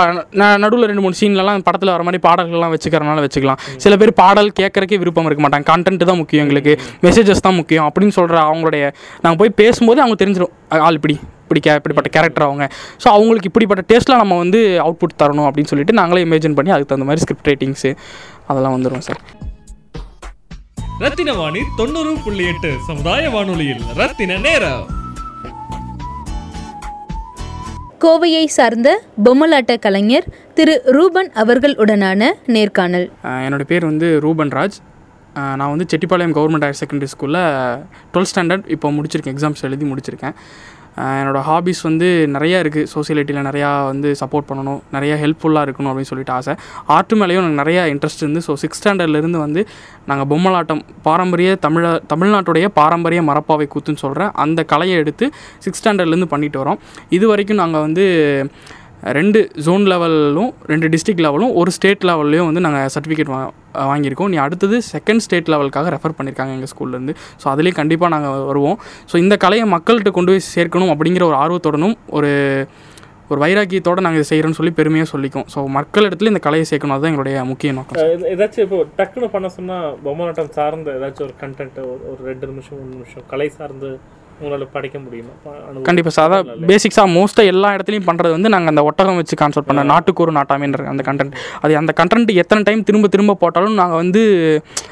நடுவில் 0.62 0.86
ரெண்டு 0.90 1.02
மூணு 1.02 1.16
சீன்லலாம் 1.18 1.64
படத்தில் 1.66 1.92
வர 1.92 2.02
மாதிரி 2.06 2.20
பாடல்கள்லாம் 2.24 2.72
வச்சுக்கிறனால 2.74 3.22
வச்சுக்கலாம். 3.24 3.60
சில 3.82 3.92
பேர் 4.00 4.12
பாடல் 4.20 4.48
கேட்கறக்கே 4.60 4.96
விருப்பம் 5.02 5.28
இருக்க 5.28 5.42
மாட்டாங்க. 5.44 5.66
கண்டென்ட் 5.70 6.02
தான் 6.10 6.18
முக்கியம் 6.20 6.42
எங்களுக்கு. 6.44 6.72
மெசேஜஸ் 7.04 7.44
தான் 7.46 7.56
முக்கியம் 7.60 7.86
அப்படின்னு 7.88 8.14
சொல்கிற 8.16 8.38
அவங்களுடைய 8.48 8.84
நாங்கள் 9.24 9.40
போய் 9.42 9.52
பேசும்போது 9.60 10.02
அவங்க 10.04 10.16
தெரிஞ்சிடும் 10.22 10.52
ஆள் 10.86 10.98
இப்படி 11.00 11.16
இப்படி 11.44 11.60
கே 11.66 11.72
இப்படிப்பட்ட 11.80 12.10
கேரக்டர் 12.16 12.46
அவங்க. 12.48 12.66
ஸோ 13.02 13.06
அவங்களுக்கு 13.16 13.50
இப்படிப்பட்ட 13.50 13.84
டேஸ்ட்டில் 13.92 14.20
நம்ம 14.22 14.38
வந்து 14.42 14.60
அவுட்புட் 14.86 15.18
தரணும் 15.22 15.48
அப்படின்னு 15.48 15.72
சொல்லிட்டு 15.72 15.96
நாங்களே 16.00 16.24
இமேஜின் 16.26 16.56
பண்ணி 16.58 16.74
அதுக்கு 16.76 16.90
தகுந்த 16.92 17.08
மாதிரி 17.10 17.24
ஸ்கிரிப்ட் 17.24 17.50
ரைட்டிங்ஸு 17.50 17.92
அதெல்லாம் 18.50 18.76
வந்துடும் 18.76 19.06
சார். 19.08 19.22
ரத்தின 21.04 21.30
வாணி 21.40 21.62
தொண்ணூறு 21.78 22.12
புள்ளி 22.26 22.44
எட்டு 22.52 22.72
சமுதாய 22.90 23.30
வானொலியில் 23.36 23.86
ரத்தின 24.02 24.40
நேரம். 24.48 24.84
கோவையை 28.04 28.46
சார்ந்த 28.54 28.88
பொம்மலாட்ட 29.24 29.72
கலைஞர் 29.84 30.26
திரு 30.56 30.72
ரூபன் 30.96 31.28
அவர்களுடனான 31.42 32.28
நேர்காணல். 32.54 33.06
என்னோடய 33.46 33.46
என்னோட 33.46 33.64
பேர் 33.70 33.84
வந்து 33.90 34.08
ரூபன் 34.24 34.52
ராஜ். 34.56 34.76
நான் 35.58 35.70
வந்து 35.72 35.86
செட்டிப்பாளையம் 35.92 36.34
கவர்மெண்ட் 36.38 36.64
ஹையர் 36.66 36.80
செகண்டரி 36.80 37.08
ஸ்கூலில் 37.12 37.40
டுவெல்த் 38.12 38.30
ஸ்டாண்டர்ட் 38.32 38.66
இப்போ 38.74 38.90
முடிச்சிருக்கேன் 38.96 39.34
எக்ஸாம்ஸ் 39.36 39.64
எழுதி 39.68 39.86
முடிச்சிருக்கேன். 39.92 40.34
என்னோடய 41.20 41.42
ஹாபிஸ் 41.48 41.80
வந்து 41.88 42.08
நிறையா 42.34 42.58
இருக்குது 42.64 42.88
சோசியலிட்டியில் 42.94 43.46
நிறையா 43.48 43.70
வந்து 43.90 44.08
சப்போர்ட் 44.20 44.46
பண்ணணும். 44.50 44.80
நிறையா 44.96 45.14
ஹெல்ப்ஃபுல்லாக 45.22 45.66
இருக்கணும் 45.66 45.90
அப்படின்னு 45.92 46.10
சொல்லிட்டு 46.10 46.34
ஆசை. 46.36 46.54
ஆர்ட் 46.96 47.14
மேலேயும் 47.20 47.42
எனக்கு 47.44 47.60
நிறையா 47.62 47.82
இன்ட்ரெஸ்ட் 47.92 48.22
இருந்து 48.24 48.42
ஸோ 48.46 48.54
சிக்ஸ் 48.62 48.80
ஸ்டாண்டர்ட்லேருந்து 48.80 49.40
வந்து 49.46 49.62
நாங்கள் 50.10 50.28
பொம்மலாட்டம் 50.32 50.82
பாரம்பரிய 51.08 51.50
தமிழ 51.66 51.84
தமிழ்நாட்டுடைய 52.12 52.68
பாரம்பரிய 52.80 53.22
மரப்பாவை 53.30 53.66
கூத்துன்னு 53.74 54.02
சொல்கிறேன் 54.04 54.32
அந்த 54.44 54.62
கலையை 54.72 54.96
எடுத்து 55.02 55.26
சிக்ஸ் 55.66 55.82
ஸ்டாண்டர்ட்லேருந்து 55.82 56.32
பண்ணிட்டு 56.34 56.60
வரோம். 56.62 56.80
இது 57.18 57.24
வரைக்கும் 57.32 57.62
நாங்கள் 57.62 57.84
வந்து 57.86 58.06
ரெண்டு 59.18 59.40
ஜோன் 59.64 59.82
லெவலும் 59.90 60.50
ரெண்டு 60.70 60.86
டிஸ்ட்ரிக்ட் 60.92 61.22
லெவலும் 61.24 61.52
ஒரு 61.60 61.70
ஸ்டேட் 61.76 62.04
லெவல்லையும் 62.08 62.48
வந்து 62.48 62.62
நாங்கள் 62.66 62.90
சர்டிஃபிகேட் 62.94 63.32
வா 63.32 63.40
வாங்கியிருக்கோம். 63.90 64.30
நீ 64.32 64.36
அடுத்தது 64.44 64.76
செகண்ட் 64.92 65.22
ஸ்டேட் 65.24 65.50
லெவலுக்காக 65.52 65.90
ரெஃபர் 65.94 66.16
பண்ணியிருக்காங்க 66.18 66.54
எங்கள் 66.56 66.70
ஸ்கூல்லேருந்து 66.72 67.14
ஸோ 67.42 67.46
அதுலேயும் 67.52 67.78
கண்டிப்பாக 67.80 68.12
நாங்கள் 68.14 68.46
வருவோம். 68.50 68.78
ஸோ 69.10 69.16
இந்த 69.24 69.36
கலையை 69.44 69.66
மக்கள்கிட்ட 69.74 70.12
கொண்டு 70.18 70.32
போய் 70.34 70.48
சேர்க்கணும் 70.54 70.92
அப்படிங்கிற 70.94 71.26
ஒரு 71.30 71.38
ஆர்வத்துடனும் 71.44 71.96
ஒரு 72.18 72.32
ஒரு 73.32 73.38
வைராக்கியத்தோடு 73.42 74.04
நாங்கள் 74.04 74.20
இதை 74.20 74.28
செய்கிறோன்னு 74.30 74.58
சொல்லி 74.58 74.72
பெருமையாக 74.78 75.08
சொல்லிக்கும். 75.12 75.46
ஸோ 75.52 75.58
மக்கள் 75.76 76.06
இடத்துல 76.08 76.32
இந்த 76.32 76.42
கலையை 76.46 76.64
சேர்க்கணும். 76.70 76.94
அதுதான் 76.96 77.12
எங்களுடைய 77.12 77.44
முக்கிய 77.50 77.72
நோக்கம். 77.78 78.00
ஏதாச்சும் 78.32 78.64
இப்போ 78.66 78.78
டக்குன்னு 78.98 79.28
பண்ண 79.36 79.48
சொன்னால் 79.58 79.86
பொம்மை 80.04 80.26
நாட்டம் 80.28 80.52
சார்ந்த 80.58 80.96
ஏதாச்சும் 80.98 81.26
ஒரு 81.28 81.36
கண்டென்ட் 81.44 81.78
ஒரு 82.10 82.20
ரெண்டு 82.30 82.44
நிமிஷம் 82.50 82.78
மூணு 82.80 82.92
நிமிஷம் 82.96 83.24
கலை 83.32 83.48
சார்ந்து 83.58 83.90
உங்களால 84.40 84.64
படிக்க 84.76 84.96
முடியுமா? 85.04 85.32
கண்டிப்பாக 85.88 86.12
சார் 86.16 86.32
அதான் 86.36 86.64
பேசிக்ஸாக 86.70 87.08
மோஸ்ட்டாக 87.16 87.50
எல்லா 87.52 87.68
இடத்துலையும் 87.76 88.06
பண்ணுறது 88.08 88.32
வந்து 88.36 88.50
நாங்கள் 88.54 88.72
அந்த 88.72 88.82
ஒட்டகம் 88.88 89.18
வச்சு 89.20 89.36
கான்செப்ட் 89.42 89.68
பண்ண 89.68 89.84
நாட்டுக்கூறு 89.92 90.32
நாட்டாமின்ற 90.38 90.86
அந்த 90.92 91.02
கண்டென்ட் 91.08 91.34
அது 91.64 91.76
அந்த 91.80 91.92
கண்டென்ட் 92.00 92.30
எத்தனை 92.42 92.62
டைம் 92.68 92.82
திரும்ப 92.88 93.08
திரும்ப 93.14 93.36
போட்டாலும் 93.42 93.76
நாங்கள் 93.80 94.00
வந்து 94.02 94.22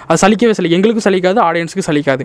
அது 0.09 0.21
சலிக்கவே 0.25 0.55
சலி 0.59 0.71
எங்களுக்கும் 0.77 1.07
சலிக்காது 1.09 1.41
ஆடியன்ஸுக்கு 1.49 1.87
சலிக்காது. 1.89 2.23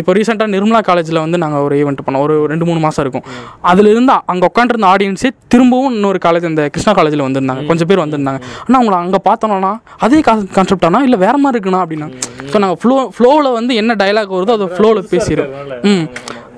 இப்போ 0.00 0.12
ரீசெண்டாக 0.18 0.50
நிர்மலா 0.54 0.80
காலேஜில் 0.90 1.20
வந்து 1.24 1.40
நாங்கள் 1.44 1.64
ஒரு 1.66 1.74
ஈவெண்ட் 1.82 2.02
பண்ணோம். 2.06 2.24
ஒரு 2.26 2.36
ரெண்டு 2.52 2.66
மூணு 2.70 2.80
மாதம் 2.86 3.04
இருக்கும். 3.06 3.24
அதுலேருந்து 3.72 4.14
அங்கே 4.34 4.46
உட்காந்துருந்த 4.50 4.88
ஆடியன்ஸே 4.94 5.30
திரும்பவும் 5.54 5.94
இன்னொரு 5.98 6.20
காலேஜ் 6.26 6.48
இந்த 6.52 6.64
கிருஷ்ணா 6.74 6.94
காலேஜில் 7.00 7.26
வந்திருந்தாங்க. 7.26 7.64
கொஞ்சம் 7.70 7.90
பேர் 7.92 8.04
வந்திருந்தாங்க. 8.04 8.40
ஆனால் 8.66 8.78
அவங்கள 8.80 8.96
அங்கே 9.04 9.20
பார்த்தோன்னா 9.28 9.72
அதே 10.06 10.20
கான்செப்ட் 10.56 10.86
ஆனால் 10.90 11.06
இல்லை 11.08 11.20
வேற 11.26 11.36
மாதிரி 11.44 11.56
இருக்குண்ணா 11.56 11.82
அப்படின்னா. 11.84 12.08
ஸோ 12.52 12.58
நாங்கள் 12.64 12.80
ஃப்ளோ 12.82 12.96
ஃப்ளோவில் 13.16 13.50
வந்து 13.58 13.72
என்ன 13.82 13.94
டைலாக் 14.02 14.34
வருதோ 14.38 14.54
அதை 14.58 14.68
ஃப்ளோவில் 14.76 15.08
பேசிடுறோம். 15.14 15.52
அதனால 15.54 15.80
ம். 15.92 16.04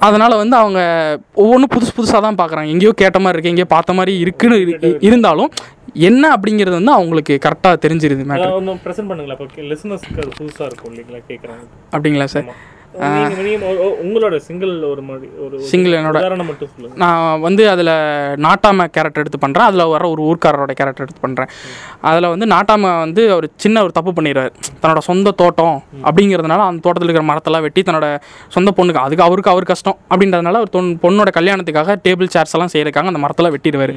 அதனால் 0.00 0.34
வந்து 0.36 0.56
அவங்க 0.56 0.80
ஒவ்வொன்றும் 1.36 1.72
புதுசு 1.72 1.92
புதுசாக 1.96 2.20
தான் 2.20 2.38
பார்க்குறாங்க 2.38 2.68
எங்கேயோ 2.68 2.92
கேட்ட 2.98 3.18
மாதிரி 3.18 3.36
இருக்கு 3.36 3.52
எங்கேயோ 3.52 3.68
பார்த்த 3.70 3.92
மாதிரி 3.92 4.12
இருக்குன்னு 4.20 4.58
இரு- 4.64 4.98
இருந்தாலும் 5.00 5.50
என்ன 6.04 6.24
அப்படிங்கிறது 6.34 6.76
வந்து 6.76 6.92
அவங்களுக்கு 6.92 7.34
கரெக்டாக 7.44 7.78
தெரிஞ்சிருது 7.84 8.24
ப்ரெசென்ட் 8.84 9.10
பண்ணுங்களா 9.10 9.36
இப்போ 9.38 9.64
லிசனர்ஸ்க்கு 9.70 10.20
அது 10.22 10.32
புதுசா 10.38 10.64
இருக்கும் 10.66 10.92
இல்லைங்களா 10.92 11.22
கேட்குறாங்க 11.28 11.64
அப்படிங்களா 11.92 12.28
சார் 12.30 12.48
உங்களோட 14.04 14.36
சிங்கிள் 14.36 14.82
ஒரு 14.82 15.02
மாதிரி 15.02 15.30
ஒரு 15.38 15.56
ஒரு 15.56 15.66
Single 15.70 15.92
என்னோட- 15.92 16.20
நான் 16.96 17.40
வந்து 17.40 17.70
அதில் 17.70 17.90
நாட்டாம 18.36 18.86
கேரக்டர் 18.86 19.18
எடுத்து 19.18 19.48
பண்ணுறேன் 19.48 19.66
அதில் 19.66 19.86
வர 19.86 20.08
ஒரு 20.08 20.22
ஊர்க்காரரோட 20.22 20.72
கேரக்டர் 20.72 21.06
எடுத்து 21.06 21.26
பண்ணுறேன் 21.26 21.50
அதில் 22.00 22.28
வந்து 22.28 22.46
நாட்டாம 22.46 22.98
வந்து 22.98 23.34
ஒரு 23.34 23.50
சின்ன 23.56 23.82
ஒரு 23.82 23.92
தப்பு 23.92 24.12
பண்ணிடுறாரு 24.12 24.50
தன்னோட 24.82 24.98
சொந்த 24.98 25.30
தோட்டம் 25.30 25.82
அப்படிங்கிறதுனால 26.02 26.58
அந்த 26.60 26.80
தோட்டத்தில் 26.80 27.08
இருக்கிற 27.08 27.32
மரத்தெல்லாம் 27.32 27.60
வெட்டி 27.60 27.82
தன்னோட 27.82 28.18
சொந்த 28.48 28.72
பொண்ணுக்கு 28.76 29.00
அதுக்கு 29.00 29.22
அவருக்கு 29.22 29.50
அவர் 29.50 29.64
கஷ்டம் 29.64 29.98
அப்படின்றதுனால 30.10 30.58
ஒரு 30.58 30.70
தொன் 30.72 30.98
பொண்ணோட 31.02 31.28
கல்யாணத்துக்காக 31.30 31.96
டேபிள் 32.04 32.32
சேர்ஸ் 32.34 32.52
எல்லாம் 32.52 32.72
செய்யறதுக்காக 32.72 33.06
அந்த 33.06 33.20
மரத்தெல்லாம் 33.20 33.54
வெட்டிடுவார். 33.56 33.94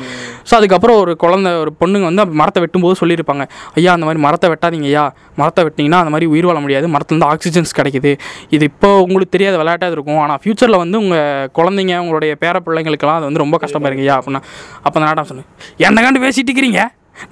ஸோ 0.49 0.55
அதுக்கப்புறம் 0.55 0.99
ஒரு 0.99 1.15
குழந்தை 1.15 1.53
ஒரு 1.53 1.73
பொண்ணுங்க 1.79 2.01
வந்து 2.01 2.25
மரத்தை 2.25 2.63
வெட்டும்போது 2.63 2.95
சொல்லியிருப்பாங்க 2.99 3.43
ஐயா 3.73 3.91
அந்த 3.91 4.05
மாதிரி 4.05 4.23
மரத்தை 4.23 4.49
வெட்டாதீங்க 4.49 4.83
ஐயா 4.83 5.05
மரத்தை 5.35 5.65
வெட்டினீங்கன்னா 5.65 6.01
அந்த 6.03 6.09
மாதிரி 6.09 6.25
உயிர் 6.25 6.45
வாழ 6.45 6.59
முடியாது. 6.59 6.87
மரத்துலேருந்து 6.87 7.29
ஆக்சிஜன்ஸ் 7.33 7.71
கிடைக்குது. 7.77 8.11
இது 8.49 8.65
இப்போ 8.83 8.95
உங்களுக்கு 9.03 9.33
தெரியாத 9.33 9.55
விளையாட்டாக 9.59 9.95
இருக்கும். 9.95 10.17
ஆனால் 10.21 10.39
ஃப்யூச்சரில் 10.41 10.77
வந்து 10.81 10.97
உங்கள் 11.01 11.45
குழந்தைங்க 11.57 11.93
உங்களுடைய 12.03 12.31
பேர 12.41 12.55
பிள்ளைங்களுக்கெல்லாம் 12.65 13.19
அது 13.19 13.27
வந்து 13.27 13.41
ரொம்ப 13.43 13.57
கஷ்டமா 13.61 13.87
இருக்குயா 13.89 14.15
அப்படின்னா. 14.19 14.41
அப்போ 14.83 14.95
அந்த 14.97 15.05
நாட்டம் 15.05 15.27
சொன்னேன் 15.29 15.47
என்ன 15.85 16.01
கண்டு 16.05 16.19
பேசிட்டு 16.23 16.49
இருக்கிறீங்க? 16.49 16.81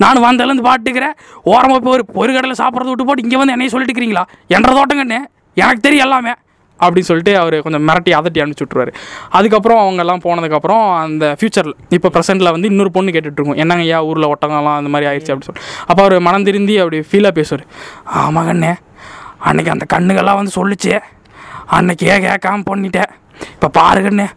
நான் 0.02 0.22
வந்ததுலேருந்து 0.28 0.66
பாட்டுக்கிறேன். 0.70 1.16
ஓரமாக 1.54 1.80
போய் 1.86 1.94
ஒரு 1.96 2.06
ஒரு 2.22 2.32
கடையில் 2.38 2.58
சாப்பிட்றத 2.62 2.90
விட்டு 2.92 3.08
போட்டு 3.10 3.26
இங்கே 3.26 3.38
வந்து 3.42 3.56
என்னைய 3.56 3.74
சொல்லிட்டு 3.74 3.94
இருக்கிறீங்களா? 3.94 4.24
என்ற 4.58 4.70
தோட்டம் 4.80 5.02
கண்ணு. 5.02 5.20
எனக்கு 5.64 5.86
தெரியும் 5.88 6.06
எல்லாமே. 6.08 6.34
அப்படின்னு 6.80 7.10
சொல்லிட்டு 7.12 7.36
அவர் 7.44 7.60
கொஞ்சம் 7.68 7.86
மிரட்டி 7.90 8.12
அதட்டி 8.22 8.40
அனுப்பிச்சி 8.46 8.66
விட்ருவாரு 8.66 8.92
அதுக்கப்புறம் 9.38 9.84
அவங்கெல்லாம் 9.84 10.26
போனதுக்கப்புறம் 10.30 10.84
அந்த 11.04 11.36
ஃபியூச்சரில் 11.40 11.78
இப்போ 11.98 12.12
ப்ரெசென்ட்டில் 12.18 12.54
வந்து 12.56 12.70
இன்னொரு 12.74 12.92
பொண்ணு 12.98 13.16
கேட்டுட்டு 13.16 13.62
என்னங்க 13.64 13.86
ஐயா 13.90 14.02
ஊரில் 14.10 14.32
ஒட்டங்கெல்லாம் 14.34 14.78
அந்த 14.82 14.92
மாதிரி 14.96 15.10
ஆயிடுச்சு 15.12 15.34
அப்படின்னு 15.34 15.52
சொல்லி 15.52 15.64
அப்போ 15.90 16.02
அவர் 16.06 16.16
மனம் 16.28 16.48
திருந்தி 16.50 16.78
அப்படி 16.84 17.00
ஃபீலாக 17.12 17.36
பேசுவார். 17.42 17.66
ஆமாம் 18.26 18.50
கண்ணே 18.52 18.74
அன்றைக்கி 19.50 19.72
அந்த 19.78 19.88
கண்ணுகள்லாம் 19.96 20.40
வந்து 20.42 20.60
சொல்லிச்சு. 20.60 20.94
அன்னைக்கே 21.78 22.16
கேட்காம 22.28 22.64
பண்ணிட்டேன். 22.70 23.12
இப்போ 23.56 23.68
பாருங்கண்ணே 23.80 24.28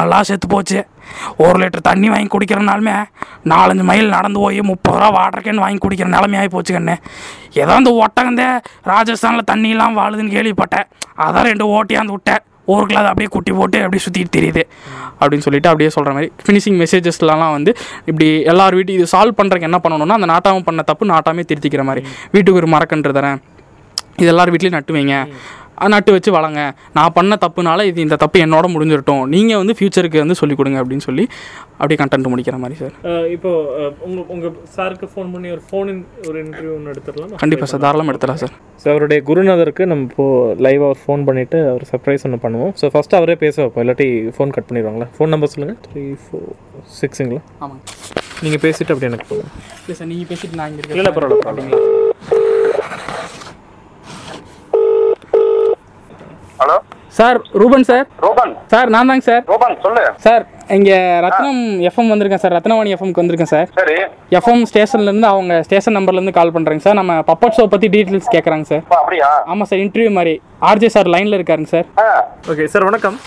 நல்லா 0.00 0.18
செத்து 0.28 0.46
போச்சு. 0.54 0.80
ஒரு 1.44 1.56
லிட்டர் 1.60 1.86
தண்ணி 1.88 2.08
வாங்கி 2.12 2.28
குடிக்கிறனாலுமே 2.34 2.94
நாலஞ்சு 3.50 3.84
மைல் 3.88 4.14
நடந்து 4.14 4.38
போய் 4.44 4.60
முப்பது 4.70 4.98
ரூபா 5.00 5.08
வாட்டர் 5.16 5.44
கேன் 5.46 5.60
வாங்கி 5.64 5.80
குடிக்கிற 5.84 6.08
நிலைமையாகி 6.14 6.50
போச்சு 6.54 6.72
கண்ணே 6.76 6.94
ஏதோ 7.62 7.72
அந்த 7.80 7.90
ஒட்டகந்தே 8.04 8.46
ராஜஸ்தானில் 8.92 9.48
தண்ணியெல்லாம் 9.50 9.96
வாழுதுன்னு 10.00 10.34
கேள்விப்பட்டேன். 10.36 10.86
அதான் 11.24 11.48
ரெண்டு 11.50 11.66
ஓட்டியாந்து 11.76 12.14
விட்டேன். 12.16 12.42
ஊருக்குள்ள 12.72 13.00
அதை 13.00 13.08
அப்படியே 13.12 13.30
குட்டி 13.34 13.52
போட்டு 13.56 13.78
அப்படியே 13.86 14.02
சுற்றிட்டு 14.04 14.32
தெரியுது. 14.36 14.62
அப்படின்னு 15.20 15.44
சொல்லிட்டு 15.46 15.70
அப்படியே 15.70 15.90
சொல்கிற 15.96 16.12
மாதிரி 16.16 16.30
ஃபினிஷிங் 16.44 16.78
மெசேஜஸ்லாம் 16.82 17.54
வந்து 17.56 17.72
இப்படி 18.10 18.28
எல்லார் 18.52 18.76
வீட்டு 18.78 18.94
இது 18.98 19.06
சால்வ் 19.14 19.38
பண்ணுறக்கு 19.40 19.68
என்ன 19.68 19.80
பண்ணணும்னா 19.84 20.16
அந்த 20.20 20.28
நாட்டாமல் 20.34 20.66
பண்ண 20.68 20.82
தப்பு 20.90 21.06
நாட்டாமே 21.12 21.44
திருத்திக்கிற 21.50 21.84
மாதிரி. 21.88 22.02
வீட்டுக்கு 22.34 22.60
ஒரு 22.62 22.70
மரக்கன்று 22.76 23.16
தரேன். 23.18 23.38
இது 24.22 24.30
எல்லார் 24.32 24.52
வீட்லேயும் 24.54 24.76
நட்டுவீங்க. 24.78 25.14
நட்டு 25.88 26.10
வச்சு 26.12 26.30
வளங்க. 26.32 26.60
நான் 26.94 27.12
பண்ண 27.12 27.34
தப்புனால 27.42 27.84
இது 27.84 27.98
இந்த 28.00 28.16
தப்பு 28.16 28.38
என்னோட 28.44 28.66
முடிஞ்சிடட்டும் 28.72 29.22
நீங்கள் 29.28 29.60
வந்து 29.60 29.76
ஃப்யூச்சருக்கு 29.76 30.18
வந்து 30.20 30.38
சொல்லிக் 30.40 30.60
கொடுங்க 30.60 30.78
அப்படின்னு 30.82 31.06
சொல்லி 31.06 31.24
அப்படியே 31.74 31.98
கண்டென்ட் 32.00 32.30
முடிக்கிற 32.32 32.58
மாதிரி 32.58 32.76
சார். 32.80 32.94
இப்போ 33.34 33.50
அஹ், 33.78 33.94
உங்க 34.06 34.20
உங்க 34.28 34.46
சாருக்கு 34.74 35.06
ஃபோன் 35.12 35.30
பண்ணி 35.32 35.48
ஒரு 35.50 35.62
ஃபோன் 35.68 35.90
ஒரு 36.28 36.36
இன்டர்வியூ 36.42 36.74
ஒன்று 36.76 36.92
எடுத்துடலாம்? 36.92 37.32
கண்டிப்பாக 37.42 37.68
சார் 37.70 37.82
தாராளமாக 37.84 38.12
எடுத்துலாம் 38.12 38.40
சார். 38.42 38.54
ஸோ 38.82 38.88
அவருடைய 38.92 39.20
குருநாதருக்கு 39.28 39.84
நம்ம 39.86 40.06
இப்போ 40.08 40.26
லைவ் 40.60 40.84
அவர் 40.84 41.02
ஃபோன் 41.02 41.24
பண்ணிட்டு 41.24 41.58
அவர் 41.68 41.86
சர்ப்ரைஸ் 41.90 42.26
ஒன்று 42.26 42.42
பண்ணுவோம். 42.42 42.72
ஸோ 42.76 42.90
ஃபர்ஸ்ட் 42.92 43.18
அவரே 43.18 43.36
பேச 43.40 43.56
வைப்போம். 43.62 43.84
இல்லாட்டி 43.84 44.08
ஃபோன் 44.36 44.54
கட் 44.56 44.68
பண்ணிடுவாங்களா? 44.68 45.08
ஃபோன் 45.16 45.32
நம்பர் 45.34 45.52
சொல்லுங்கள் 45.52 45.80
த்ரீ 45.86 46.04
ஃபோர் 46.22 46.48
சிக்ஸுங்களா 46.98 47.42
ஆமாங்க. 47.60 47.82
நீங்கள் 48.40 48.62
பேசிட்டு 48.62 48.92
அப்படி 48.92 49.08
எனக்கு 49.08 49.28
போதும் 49.28 49.50
இல்லை 49.78 49.96
சார் 49.98 50.10
நீங்கள் 50.10 50.30
பேசிட்டு 50.30 50.58
நான் 50.60 50.70
இங்கே 50.72 50.82
இல்லை 50.84 50.98
இல்லை 50.98 51.12
பரவாயில்ல 51.16 51.44
பரவாயில்ல. 51.46 52.33
Sir 57.18 57.38
Ruben 57.60 57.84
sir. 57.88 58.06
Ruben. 58.24 58.52
Sir 58.72 58.88
நான் 58.94 59.10
தாங்க 59.10 59.24
சார். 59.28 59.42
ரூபன் 59.50 59.74
சொல்லு. 59.84 60.02
சார் 60.24 60.42
இங்கே 60.76 60.96
ரத்னம் 61.24 61.60
எஃப்எம் 61.88 62.10
வந்திருக்கேன் 62.12 62.42
சார். 62.44 62.54
ரத்னவாணி 62.58 62.92
எஃப்எம்க்கு 62.94 63.22
வந்திருக்கேன் 63.22 63.50
சார். 63.52 63.68
சரி. 63.78 63.96
எஃப்எம் 64.38 64.64
ஸ்டேஷன்லேருந்து 64.70 65.28
அவங்க 65.32 65.62
ஸ்டேஷன் 65.66 65.96
நம்பர்லேருந்து 65.98 66.34
கால் 66.38 66.54
பண்ணுறேங்க 66.56 66.84
சார். 66.86 66.98
நம்ம 67.00 67.18
பப்பட் 67.30 67.56
ஷோ 67.58 67.66
பற்றி 67.74 67.88
டீட்டெயில்ஸ் 67.96 68.32
கேட்குறாங்க 68.34 68.66
சார். 68.72 68.82
அப்பா, 68.86 68.98
அப்படியா? 69.02 69.28
ஆமாம் 69.52 69.68
சார் 69.72 69.82
இன்டர்வியூ 69.86 70.12
மாதிரி. 70.18 70.34
ஆர்ஜே 70.70 70.90
சார் 70.96 71.10
லைனில் 71.14 71.38
இருக்காருங்க 71.38 71.70
சார். 71.74 71.86
ஆ, 72.04 72.06
ஓகே 72.52 72.66
சார் 72.74 72.86
வணக்கம். 72.90 73.18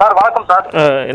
சார் 0.00 0.14
வணக்கம் 0.18 0.46
சார். 0.50 0.66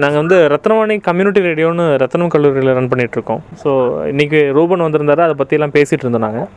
நாங்கள் 0.03 0.21
வந்து 0.23 0.37
ரத்னவாணி 0.53 0.95
கம்யூனிட்டி 1.09 1.41
ரேடியோன்னு 1.49 1.85
ரத்னம் 2.03 2.33
கல்லூரியில் 2.35 2.75
ரன் 2.79 2.91
பண்ணிட்டு 2.91 3.17
இருக்கோம். 3.19 3.41
ஸோ 3.63 3.69
இன்னைக்கு 4.13 4.41
ரூபன் 4.57 4.85
வந்திருந்தாரு 4.87 5.23
அதை 5.27 5.35
பற்றிலாம் 5.41 5.75
பேசிட்டு 5.77 6.05
இருந்தோம் 6.05 6.25
நாங்கள் 6.27 6.47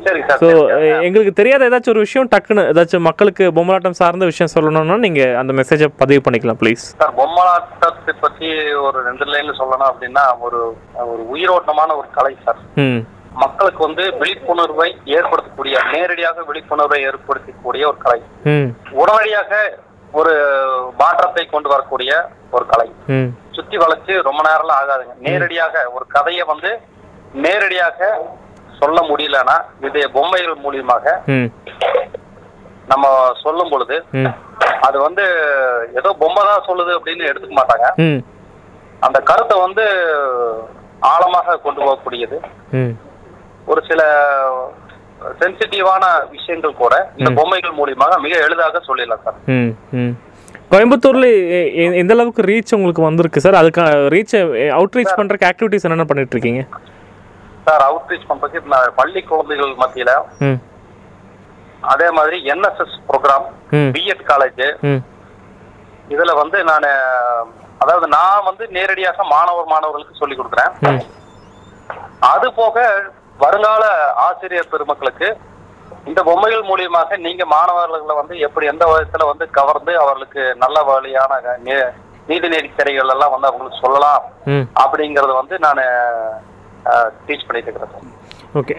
ஸோ 0.00 0.48
சரி, 0.48 0.68
சரி. 0.70 0.88
எங்களுக்கு 1.06 1.32
தெரியாத 1.38 1.66
ஏதாச்சும் 1.68 1.92
ஒரு 1.94 2.04
விஷயம் 2.06 2.30
டக்குன்னு 2.32 2.62
ஏதாச்சும் 2.72 3.06
மக்களுக்கு 3.08 3.44
பொம்மலாட்டம் 3.56 3.96
சார்ந்த 4.00 4.28
விஷயம் 4.30 4.52
சொல்லணும்னா 4.54 4.96
நீங்கள் 5.04 5.36
அந்த 5.40 5.52
மெசேஜை 5.60 5.88
பதிவு 6.02 6.22
பண்ணிக்கலாம் 6.26 6.60
ப்ளீஸ் 6.62 6.84
சார் 7.00 7.14
பொம்மலாட்டத்தை 7.20 8.14
பத்தி 8.24 8.48
ஒரு 8.86 8.98
ரெண்டு 9.08 9.26
லைன்ல 9.32 9.54
சொல்லணும் 9.60 9.90
அப்படின்னா 9.90 10.24
ஒரு 10.46 10.60
ஒரு 11.12 11.22
உயிரோட்டமான 11.34 11.96
ஒரு 12.00 12.08
கலை 12.18 12.34
சார். 12.46 12.60
மக்களுக்கு 13.42 13.82
வந்து 13.86 14.04
விழிப்புணர்வை 14.20 14.88
ஏற்படுத்தக்கூடிய 15.16 15.76
நேரடியாக 15.92 16.42
விழிப்புணர்வை 16.48 16.98
ஏற்படுத்தக்கூடிய 17.10 17.82
ஒரு 17.90 17.98
கலை. 18.06 18.20
உடனடியாக 19.00 19.52
ஒரு 20.20 20.32
மாற்றத்தை 21.02 21.44
கொண்டு 21.46 21.68
வரக்கூடிய 21.74 22.12
ஒரு 22.56 22.64
கலை. 22.72 22.88
சுத்தி 23.56 23.76
வளைச்சு 23.82 24.12
ரொம்ப 24.28 24.40
நேரம்லாம் 24.48 24.80
ஆகாதுங்க. 24.82 25.14
நேரடியாக 25.28 25.84
ஒரு 25.96 26.04
கதையை 26.16 26.44
வந்து 26.52 26.70
நேரடியாக 27.44 28.00
சொல்ல 28.82 28.98
முடியலன்னா 29.10 29.56
இது 29.88 30.00
பொம்மைகள் 30.16 30.62
மூலியமாக 30.64 31.14
நம்ம 32.92 33.06
சொல்லும் 33.44 33.72
பொழுது 33.72 33.96
அது 34.86 34.96
வந்து 35.06 35.24
ஏதோ 35.98 36.10
பொம்மை 36.22 36.42
தான் 36.50 36.66
சொல்லுது 36.68 36.92
அப்படின்னு 36.98 37.28
எடுத்துக்க 37.30 37.54
மாட்டாங்க. 37.58 37.86
அந்த 39.06 39.18
கருத்தை 39.30 39.56
வந்து 39.66 39.84
ஆழமாக 41.12 41.58
கொண்டு 41.66 41.80
போகக்கூடியது. 41.84 42.36
ஒரு 43.70 43.80
சில 43.90 44.00
சென்சிட்டிவான 45.40 46.04
விஷயங்கள் 46.34 46.80
கூட 46.82 46.94
இந்த 47.20 47.30
பொம்மைகள் 47.38 47.78
மூலியமாக 47.78 48.18
மிக 48.24 48.34
எளிதாக 48.46 48.80
சொல்லிடலாம் 48.88 49.24
சார். 49.26 49.38
கோயம்புத்தூர்ல 50.72 51.28
எந்த 52.00 52.14
அளவுக்கு 52.16 52.42
ரீச் 52.50 52.74
உங்களுக்கு 52.76 53.02
வந்திருக்கு 53.08 53.44
சார்? 53.44 53.58
அதுக்கு 53.60 53.82
ரீச் 54.14 54.34
அவுட் 54.78 54.96
ரீச் 54.98 55.18
பண்றதுக்கு 55.20 55.50
ஆக்டிவிட்டிஸ் 55.50 55.86
என்னென்ன 55.86 56.06
பண்ணிட்டு 56.10 56.36
இருக்கீங்க? 56.36 56.62
சார் 57.66 57.84
அவுட்ரீச் 57.86 58.28
பண்றதுக்கு 58.28 58.60
பள்ளி 58.98 59.20
குழந்தைகள் 59.22 59.80
மத்தியில 59.82 60.12
அதே 61.90 62.08
மாதிரி 62.10 62.36
என்எஸ்எஸ் 62.52 62.96
ப்ரோக்ராம் 63.08 63.46
பிஎட் 63.94 64.24
காலேஜ் 64.30 64.64
இதுல 66.10 66.32
வந்து 66.38 66.58
நான் 66.64 66.88
அதாவது 67.82 68.06
நான் 68.14 68.46
வந்து 68.46 68.64
நேரடியாக 68.76 69.24
மாணவர் 69.30 69.72
மாணவர்களுக்கு 69.72 70.20
சொல்லி 70.20 70.34
கொடுக்குறேன். 70.36 70.72
அது 72.30 72.46
போக 72.52 72.76
வருங்கால 73.40 73.84
ஆசிரியர் 74.24 74.72
பெருமக்களுக்கு 74.72 75.28
இந்த 76.06 76.20
பொம்மைகள் 76.22 76.68
மூலியமாக 76.68 77.16
நீங்க 77.18 77.44
மாணவர்களை 77.52 78.14
வந்து 78.16 78.34
எப்படி 78.38 78.66
எந்த 78.66 78.84
விதத்துல 78.90 79.26
வந்து 79.30 79.46
கவர்ந்து 79.50 79.92
அவர்களுக்கு 79.98 80.42
நல்ல 80.56 80.78
வழியான 80.82 81.40
நீதிநெறி 82.28 82.68
திரைகள் 82.72 83.12
எல்லாம் 83.14 83.34
வந்து 83.34 83.48
அவங்களுக்கு 83.48 83.82
சொல்லலாம் 83.82 84.24
அப்படிங்கறத 84.82 85.32
வந்து 85.32 85.56
நான் 85.58 85.82
டீச் 87.26 87.46
பண்ணிட்டு 87.48 87.68
இருக்கிறேன் 87.68 87.92
சார். 87.94 88.06
ஓகே 88.60 88.74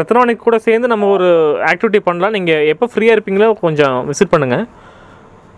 ரத்னவாணி 0.00 0.34
கூட 0.46 0.56
சேர்ந்து 0.66 0.92
நம்ம 0.92 1.08
ஒரு 1.16 1.28
ஆக்டிவிட்டி 1.70 2.00
பண்ணலாம். 2.08 2.36
நீங்கள் 2.38 2.66
எப்போ 2.72 2.86
ஃப்ரீயாக 2.92 3.16
இருப்பீங்களோ 3.16 3.48
கொஞ்சம் 3.64 3.96
விசிட் 4.10 4.32
பண்ணுங்க. 4.34 4.58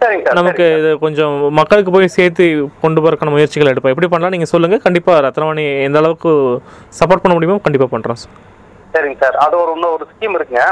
சரிங்க 0.03 0.25
சார் 0.27 0.39
நமக்கு 0.39 0.65
இது 0.79 0.91
கொஞ்சம் 1.03 1.35
மக்களுக்கு 1.59 1.91
போய் 1.97 2.15
சேர்த்து 2.17 2.45
கொண்டு 2.85 3.03
போறதுக்கான 3.03 3.35
முயற்சிகள் 3.35 3.73
எடுப்போம். 3.73 3.95
எப்படி 3.95 4.09
பண்ணலாம் 4.13 4.35
நீங்கள் 4.37 4.53
சொல்லுங்கள் 4.55 4.85
கண்டிப்பாக 4.87 5.25
ரத்னவாணி 5.27 5.67
எந்த 5.89 6.01
அளவுக்கு 6.03 6.33
சப்போர்ட் 7.01 7.25
பண்ண 7.25 7.35
முடியுமோ 7.37 7.59
கண்டிப்பாக 7.67 7.93
பண்ணுறோம் 7.95 8.21
சார். 8.23 8.33
சார். 8.33 8.95
சரிங்க 8.95 9.19
சார். 9.25 9.37
அது 9.45 9.55
ஒரு 9.63 9.73
இன்னும் 9.77 9.95
ஒரு 9.97 10.07
ஸ்கீம் 10.13 10.37
இருக்குங்க. 10.39 10.65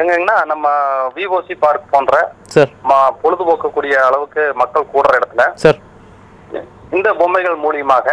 எங்கன்னா 0.00 0.34
நம்ம 0.50 0.68
விஓசி 1.16 1.54
பார்க் 1.64 1.92
போன்ற 1.92 2.14
சார். 2.54 2.70
பொழுதுபோக்கக்கூடிய 3.22 3.94
அளவுக்கு 4.08 4.42
மக்கள் 4.62 4.90
கூடுற 4.94 5.12
இடத்துல 5.20 5.44
சார். 5.64 5.78
இந்த 6.92 7.08
பொம்மைகள் 7.14 7.56
மூலியமாக 7.56 8.06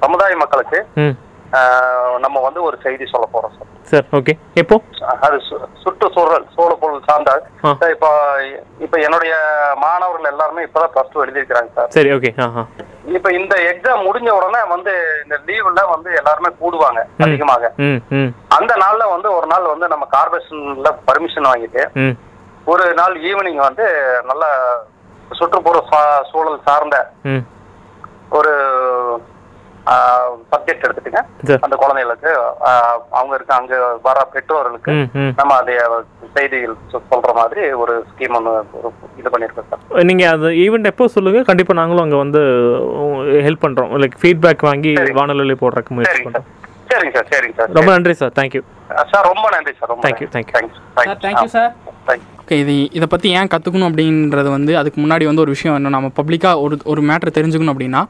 சமுதாய 0.00 0.36
மக்களுக்கு 0.36 0.78
நம்ம 2.18 2.36
வந்து 2.40 2.60
ஒரு 2.62 2.76
செய்தி 2.82 3.04
சொல்ல 3.04 3.26
போறோம் 3.32 3.54
சார். 3.56 3.68
Sir 3.90 4.06
okay. 4.18 4.32
எப்போ? 4.54 4.76
அது 5.26 5.36
சுற்றுச்சூழல் 5.82 6.46
சூழப்பொருள் 6.54 7.02
சார்ந்த 7.08 7.30
ஆ. 7.64 7.72
சார், 7.80 7.92
இப்போ 7.94 8.10
இப்போ 8.80 8.96
என்னுடைய 9.06 9.32
மாணவர்கள் 9.82 10.30
எல்லாருமே 10.30 10.64
இப்பதான் 10.66 10.92
பிளஸ் 10.94 11.12
டூ 11.12 11.22
எழுதியிருக்கிறாங்க 11.24 11.70
சார். 11.76 11.90
சரி 11.90 12.12
ஓகே. 12.16 12.30
இப்போ 13.16 13.30
இந்த 13.32 13.54
எக்ஸாம் 13.70 14.06
முடிஞ்ச 14.08 14.30
உடனே 14.38 14.62
வந்து 14.68 14.92
இந்த 15.24 15.38
லீவுல 15.48 15.82
வந்து 15.90 16.10
எல்லாருமே 16.20 16.50
கூடுவாங்க 16.62 17.02
அதிகமாக. 17.26 17.72
அந்த 18.58 18.72
நாள்ல 18.84 19.10
வந்து 19.10 19.30
ஒரு 19.38 19.46
நாள் 19.46 19.72
வந்து 19.72 19.88
நம்ம 19.88 20.06
கார்பரேஷன்ல 20.16 20.92
பர்மிஷன் 21.10 21.50
வாங்கிட்டு 21.50 21.84
ஒரு 22.66 22.94
நாள் 22.94 23.14
ஈவினிங் 23.28 23.62
வந்து 23.68 23.86
நல்ல 24.24 24.44
சுற்றுப்புற 25.30 25.76
சூழல் 26.30 26.64
சார்ந்த 26.66 26.96
ஒரு 28.38 28.52
சப்ஜெக்ட் 30.52 30.84
எடுத்துட்டுங்க. 30.86 31.20
அந்த 31.64 31.74
குழந்தைகளுக்கு 31.80 32.30
அவங்க 33.18 33.32
இருக்க 33.36 33.52
அங்க 33.60 33.78
வர 34.04 34.18
பெற்றோர்களுக்கு 34.34 34.92
நம்ம 35.38 35.54
அதை 35.60 35.74
செய்திகள் 36.36 36.76
சொல்ற 37.12 37.32
மாதிரி 37.40 37.62
ஒரு 37.82 37.94
ஸ்கீம் 38.10 38.36
ஒன்று 38.38 38.52
இது 39.20 39.32
பண்ணியிருக்கோம் 39.32 39.68
சார். 39.70 40.04
நீங்கள் 40.10 40.32
அந்த 40.34 40.50
ஈவெண்ட் 40.64 40.90
எப்போ 40.92 41.08
சொல்லுங்கள் 41.16 41.48
கண்டிப்பாக 41.50 41.78
நாங்களும் 41.80 42.04
அங்கே 42.04 42.20
வந்து 42.24 42.42
ஹெல்ப் 43.46 43.64
பண்ணுறோம் 43.64 43.92
லைக் 44.04 44.18
ஃபீட்பேக் 44.22 44.66
வாங்கி 44.70 44.92
வானொலியில் 45.20 45.60
போடுறதுக்கு 45.64 45.96
முயற்சி 45.98 46.22
சார். 46.36 46.46
சரிங்க 46.92 47.14
சார் 47.16 47.28
சரிங்க 47.32 47.56
சார். 47.58 47.76
ரொம்ப 47.78 47.90
நன்றி 47.96 48.14
சார். 48.22 48.34
தேங்க்யூ 48.38 48.62
சார் 49.12 49.26
ரொம்ப 49.32 49.46
நன்றி 49.56 49.74
சார். 49.80 49.90
ரொம்ப 49.94 50.02
you. 50.22 50.30
Thanks 50.36 50.80
thank you 51.26 51.48
sir. 51.56 51.72
Thank you 52.06 52.28
okay 52.42 52.52
இது 52.52 52.90
இதை 52.92 53.06
பற்றி 53.06 53.28
ஏன் 53.30 53.46
கற்றுக்கணும் 53.46 53.88
அப்படின்றது 53.90 54.48
வந்து 54.48 54.76
அதுக்கு 54.78 55.06
முன்னாடி 55.06 55.24
வந்து 55.24 55.40
ஒரு 55.40 55.50
விஷயம் 55.50 55.76
என்ன 55.76 55.88
நம்ம 55.88 56.10
பப்ளிக்காக 56.16 56.60
ஒரு 56.60 56.78
ஒரு 56.84 57.02
மேட்ரு 57.02 57.36
தெரிஞ்சுக்கணும் 57.38 57.74
அப்படின்னா 57.74 58.02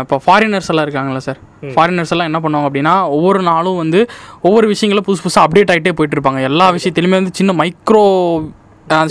இப்போ 0.00 0.20
ஃபாரினர்ஸ் 0.26 0.68
எல்லாம் 0.68 0.86
இருக்காங்களா 0.86 1.18
சார் 1.18 1.38
ஃபாரினர்ஸ் 1.74 2.10
எல்லாம் 2.10 2.28
என்ன 2.32 2.40
பண்ணுவாங்க 2.40 2.68
அப்படின்னா 2.70 3.02
ஒவ்வொரு 3.08 3.42
நாளும் 3.42 3.76
வந்து 3.76 4.08
ஒவ்வொரு 4.40 4.66
விஷயங்களும் 4.66 5.06
புதுசு 5.06 5.24
புதுசாக 5.24 5.46
அப்டேட் 5.46 5.72
ஆகிட்டே 5.72 5.92
போயிட்டு 5.92 6.20
இருப்பாங்க. 6.20 6.40
எல்லா 6.40 6.72
விஷயத்துலையுமே 6.72 7.20
வந்து 7.22 7.34
சின்ன 7.34 7.52
மைக்ரோ 7.52 8.04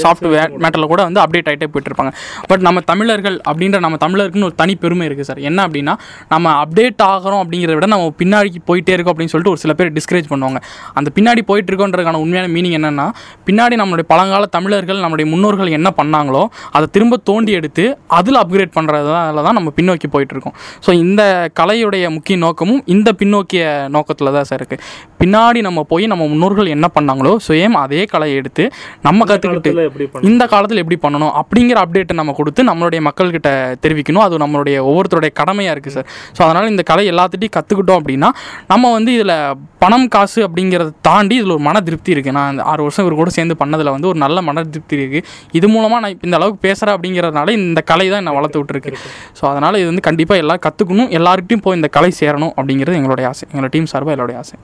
சாஃப்ட்வேர் 0.02 0.52
மேட்டரில் 0.58 0.88
கூட 0.88 1.02
வந்து 1.04 1.20
அப்டேட் 1.20 1.48
ஆகிட்டே 1.48 1.68
போயிட்டு 1.68 1.90
இருப்பாங்க 1.92 2.12
பட் 2.48 2.62
நம்ம 2.62 2.80
தமிழர்கள் 2.86 3.38
அப்படின்ற 3.48 3.80
நம்ம 3.80 3.98
தமிழருக்குன்னு 3.98 4.46
ஒரு 4.46 4.56
தனி 4.56 4.76
பெருமை 4.76 5.06
இருக்குது 5.08 5.26
சார் 5.26 5.40
என்ன 5.42 5.60
அப்படின்னா 5.68 5.94
நம்ம 6.28 6.54
அப்டேட் 6.64 7.04
ஆகிறோம் 7.08 7.42
அப்படிங்கிறத 7.44 7.76
விட 7.76 7.86
நம்ம 7.86 8.12
பின்னாடி 8.22 8.62
போயிட்டே 8.66 8.94
இருக்கோம் 8.94 9.14
அப்படின்னு 9.14 9.34
சொல்லிட்டு 9.34 9.54
ஒரு 9.54 9.62
சில 9.62 9.74
பேர் 9.74 9.94
டிஸ்கரேஜ் 9.94 10.28
பண்ணுவாங்க. 10.32 10.60
அந்த 10.94 11.10
பின்னாடி 11.16 11.42
போயிட்டு 11.42 11.72
இருக்கோன்றதுக்கான 11.72 12.20
உண்மையான 12.20 12.48
மீனிங் 12.48 12.76
என்னன்னா 12.80 13.08
பின்னாடி 13.48 13.76
நம்மளுடைய 13.76 14.08
பழங்கால 14.08 14.46
தமிழர்கள் 14.52 15.00
நம்முடைய 15.00 15.28
முன்னோர்கள் 15.30 15.70
என்ன 15.72 15.90
பண்ணாங்களோ 15.98 16.44
அதை 16.72 16.88
திரும்ப 16.92 17.20
தோண்டி 17.24 17.52
எடுத்து 17.52 17.86
அதில் 18.12 18.36
அப்கிரேட் 18.36 18.74
பண்ணுறதுனால 18.76 19.44
தான் 19.44 19.54
நம்ம 19.54 19.72
பின்னோக்கி 19.78 20.08
போயிட்டு 20.08 20.36
இருக்கோம் 20.36 20.56
ஸோ 20.86 20.92
இந்த 21.02 21.22
கலையுடைய 21.60 22.10
முக்கிய 22.10 22.38
நோக்கமும் 22.38 22.82
இந்த 22.88 23.10
பின்னோக்கிய 23.14 23.64
நோக்கத்தில் 23.90 24.34
தான் 24.34 24.44
சார் 24.44 24.62
இருக்குது 24.62 24.84
பின்னாடி 25.20 25.60
நம்ம 25.62 25.80
போய் 25.84 26.06
நம்ம 26.06 26.28
முன்னோர்கள் 26.28 26.68
என்ன 26.68 26.88
பண்ணாங்களோ 26.96 27.34
சேம் 27.48 27.76
அதே 27.78 28.04
கலையை 28.06 28.36
எடுத்து 28.36 28.64
நம்ம 29.02 29.26
கற்றுக்கிட்டு 29.26 29.61
பண்ண 29.70 30.28
இந்த 30.32 30.44
காலத்தில் 30.54 30.82
எப்படி 30.84 30.98
பண்ணணும் 31.06 31.34
அப்படிங்கிற 31.42 31.78
அப்டேட்டை 31.86 32.16
நம்ம 32.20 32.36
கொடுத்து 32.40 32.62
நம்மளுடைய 32.70 33.02
மக்கள்கிட்ட 33.08 33.50
தெரிவிக்கணும். 33.84 34.24
அது 34.28 34.42
நம்மளுடைய 34.44 34.78
ஒவ்வொருத்தருடைய 34.90 35.32
கடமையாக 35.40 35.76
இருக்குது 35.76 35.96
சார் 35.98 36.08
ஸோ 36.38 36.42
அதனால் 36.48 36.70
இந்த 36.74 36.86
கலை 36.92 37.06
எல்லாத்துட்டையும் 37.14 37.56
கற்றுக்கிட்டோம் 37.58 38.00
அப்படின்னா 38.02 38.30
நம்ம 38.72 38.92
வந்து 38.98 39.12
இதில் 39.18 39.36
பணம் 39.84 40.08
காசு 40.16 40.40
அப்படிங்கிறத 40.48 40.92
தாண்டி 41.10 41.36
இதில் 41.42 41.56
ஒரு 41.58 41.64
மன 41.70 41.82
திருப்தி 41.88 42.14
இருக்குது 42.16 42.36
நான் 42.40 42.60
ஆறு 42.72 42.82
வருஷம் 42.88 43.06
இவர் 43.06 43.20
கூட 43.22 43.32
சேர்ந்து 43.38 43.56
பண்ணதில் 43.62 43.94
வந்து 43.96 44.10
ஒரு 44.12 44.20
நல்ல 44.26 44.42
மன 44.50 44.66
திருப்தி 44.76 44.96
இருக்குது 45.00 45.26
இது 45.60 45.70
மூலமாக 45.76 46.02
நான் 46.04 46.14
இப்ப 46.16 46.28
இந்த 46.30 46.40
அளவுக்கு 46.42 46.62
பேசுகிறேன் 46.68 46.96
அப்படிங்கிறதுனால 46.98 47.56
இந்த 47.60 47.82
கலை 47.92 48.08
தான் 48.14 48.22
என்னை 48.24 48.36
வளர்த்து 48.40 48.62
விட்டுருக்கு. 48.62 48.94
ஸோ 49.40 49.46
அதனால் 49.52 49.80
இது 49.82 49.90
வந்து 49.92 50.06
கண்டிப்பாக 50.10 50.44
எல்லாம் 50.46 50.64
கற்றுக்கணும் 50.68 51.12
எல்லாருக்கிட்டையும் 51.20 51.66
போய் 51.68 51.80
இந்த 51.82 51.92
கலை 51.98 52.12
சேரணும் 52.22 52.54
அப்படிங்கிறது 52.58 53.00
எங்களுடைய 53.02 53.28
ஆசை. 53.32 53.46
எங்களோட 53.52 53.72
டீம் 53.78 53.92
சார்பாக 53.94 54.16
என்னுடைய 54.18 54.38
ஆசை. 54.44 54.58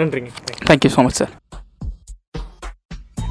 நன்றிங்க. 0.00 0.30
Thank 0.36 0.58
you. 0.60 0.66
Thank you 0.70 0.92
so 0.96 1.02
much 1.08 1.20
sir 1.20 1.34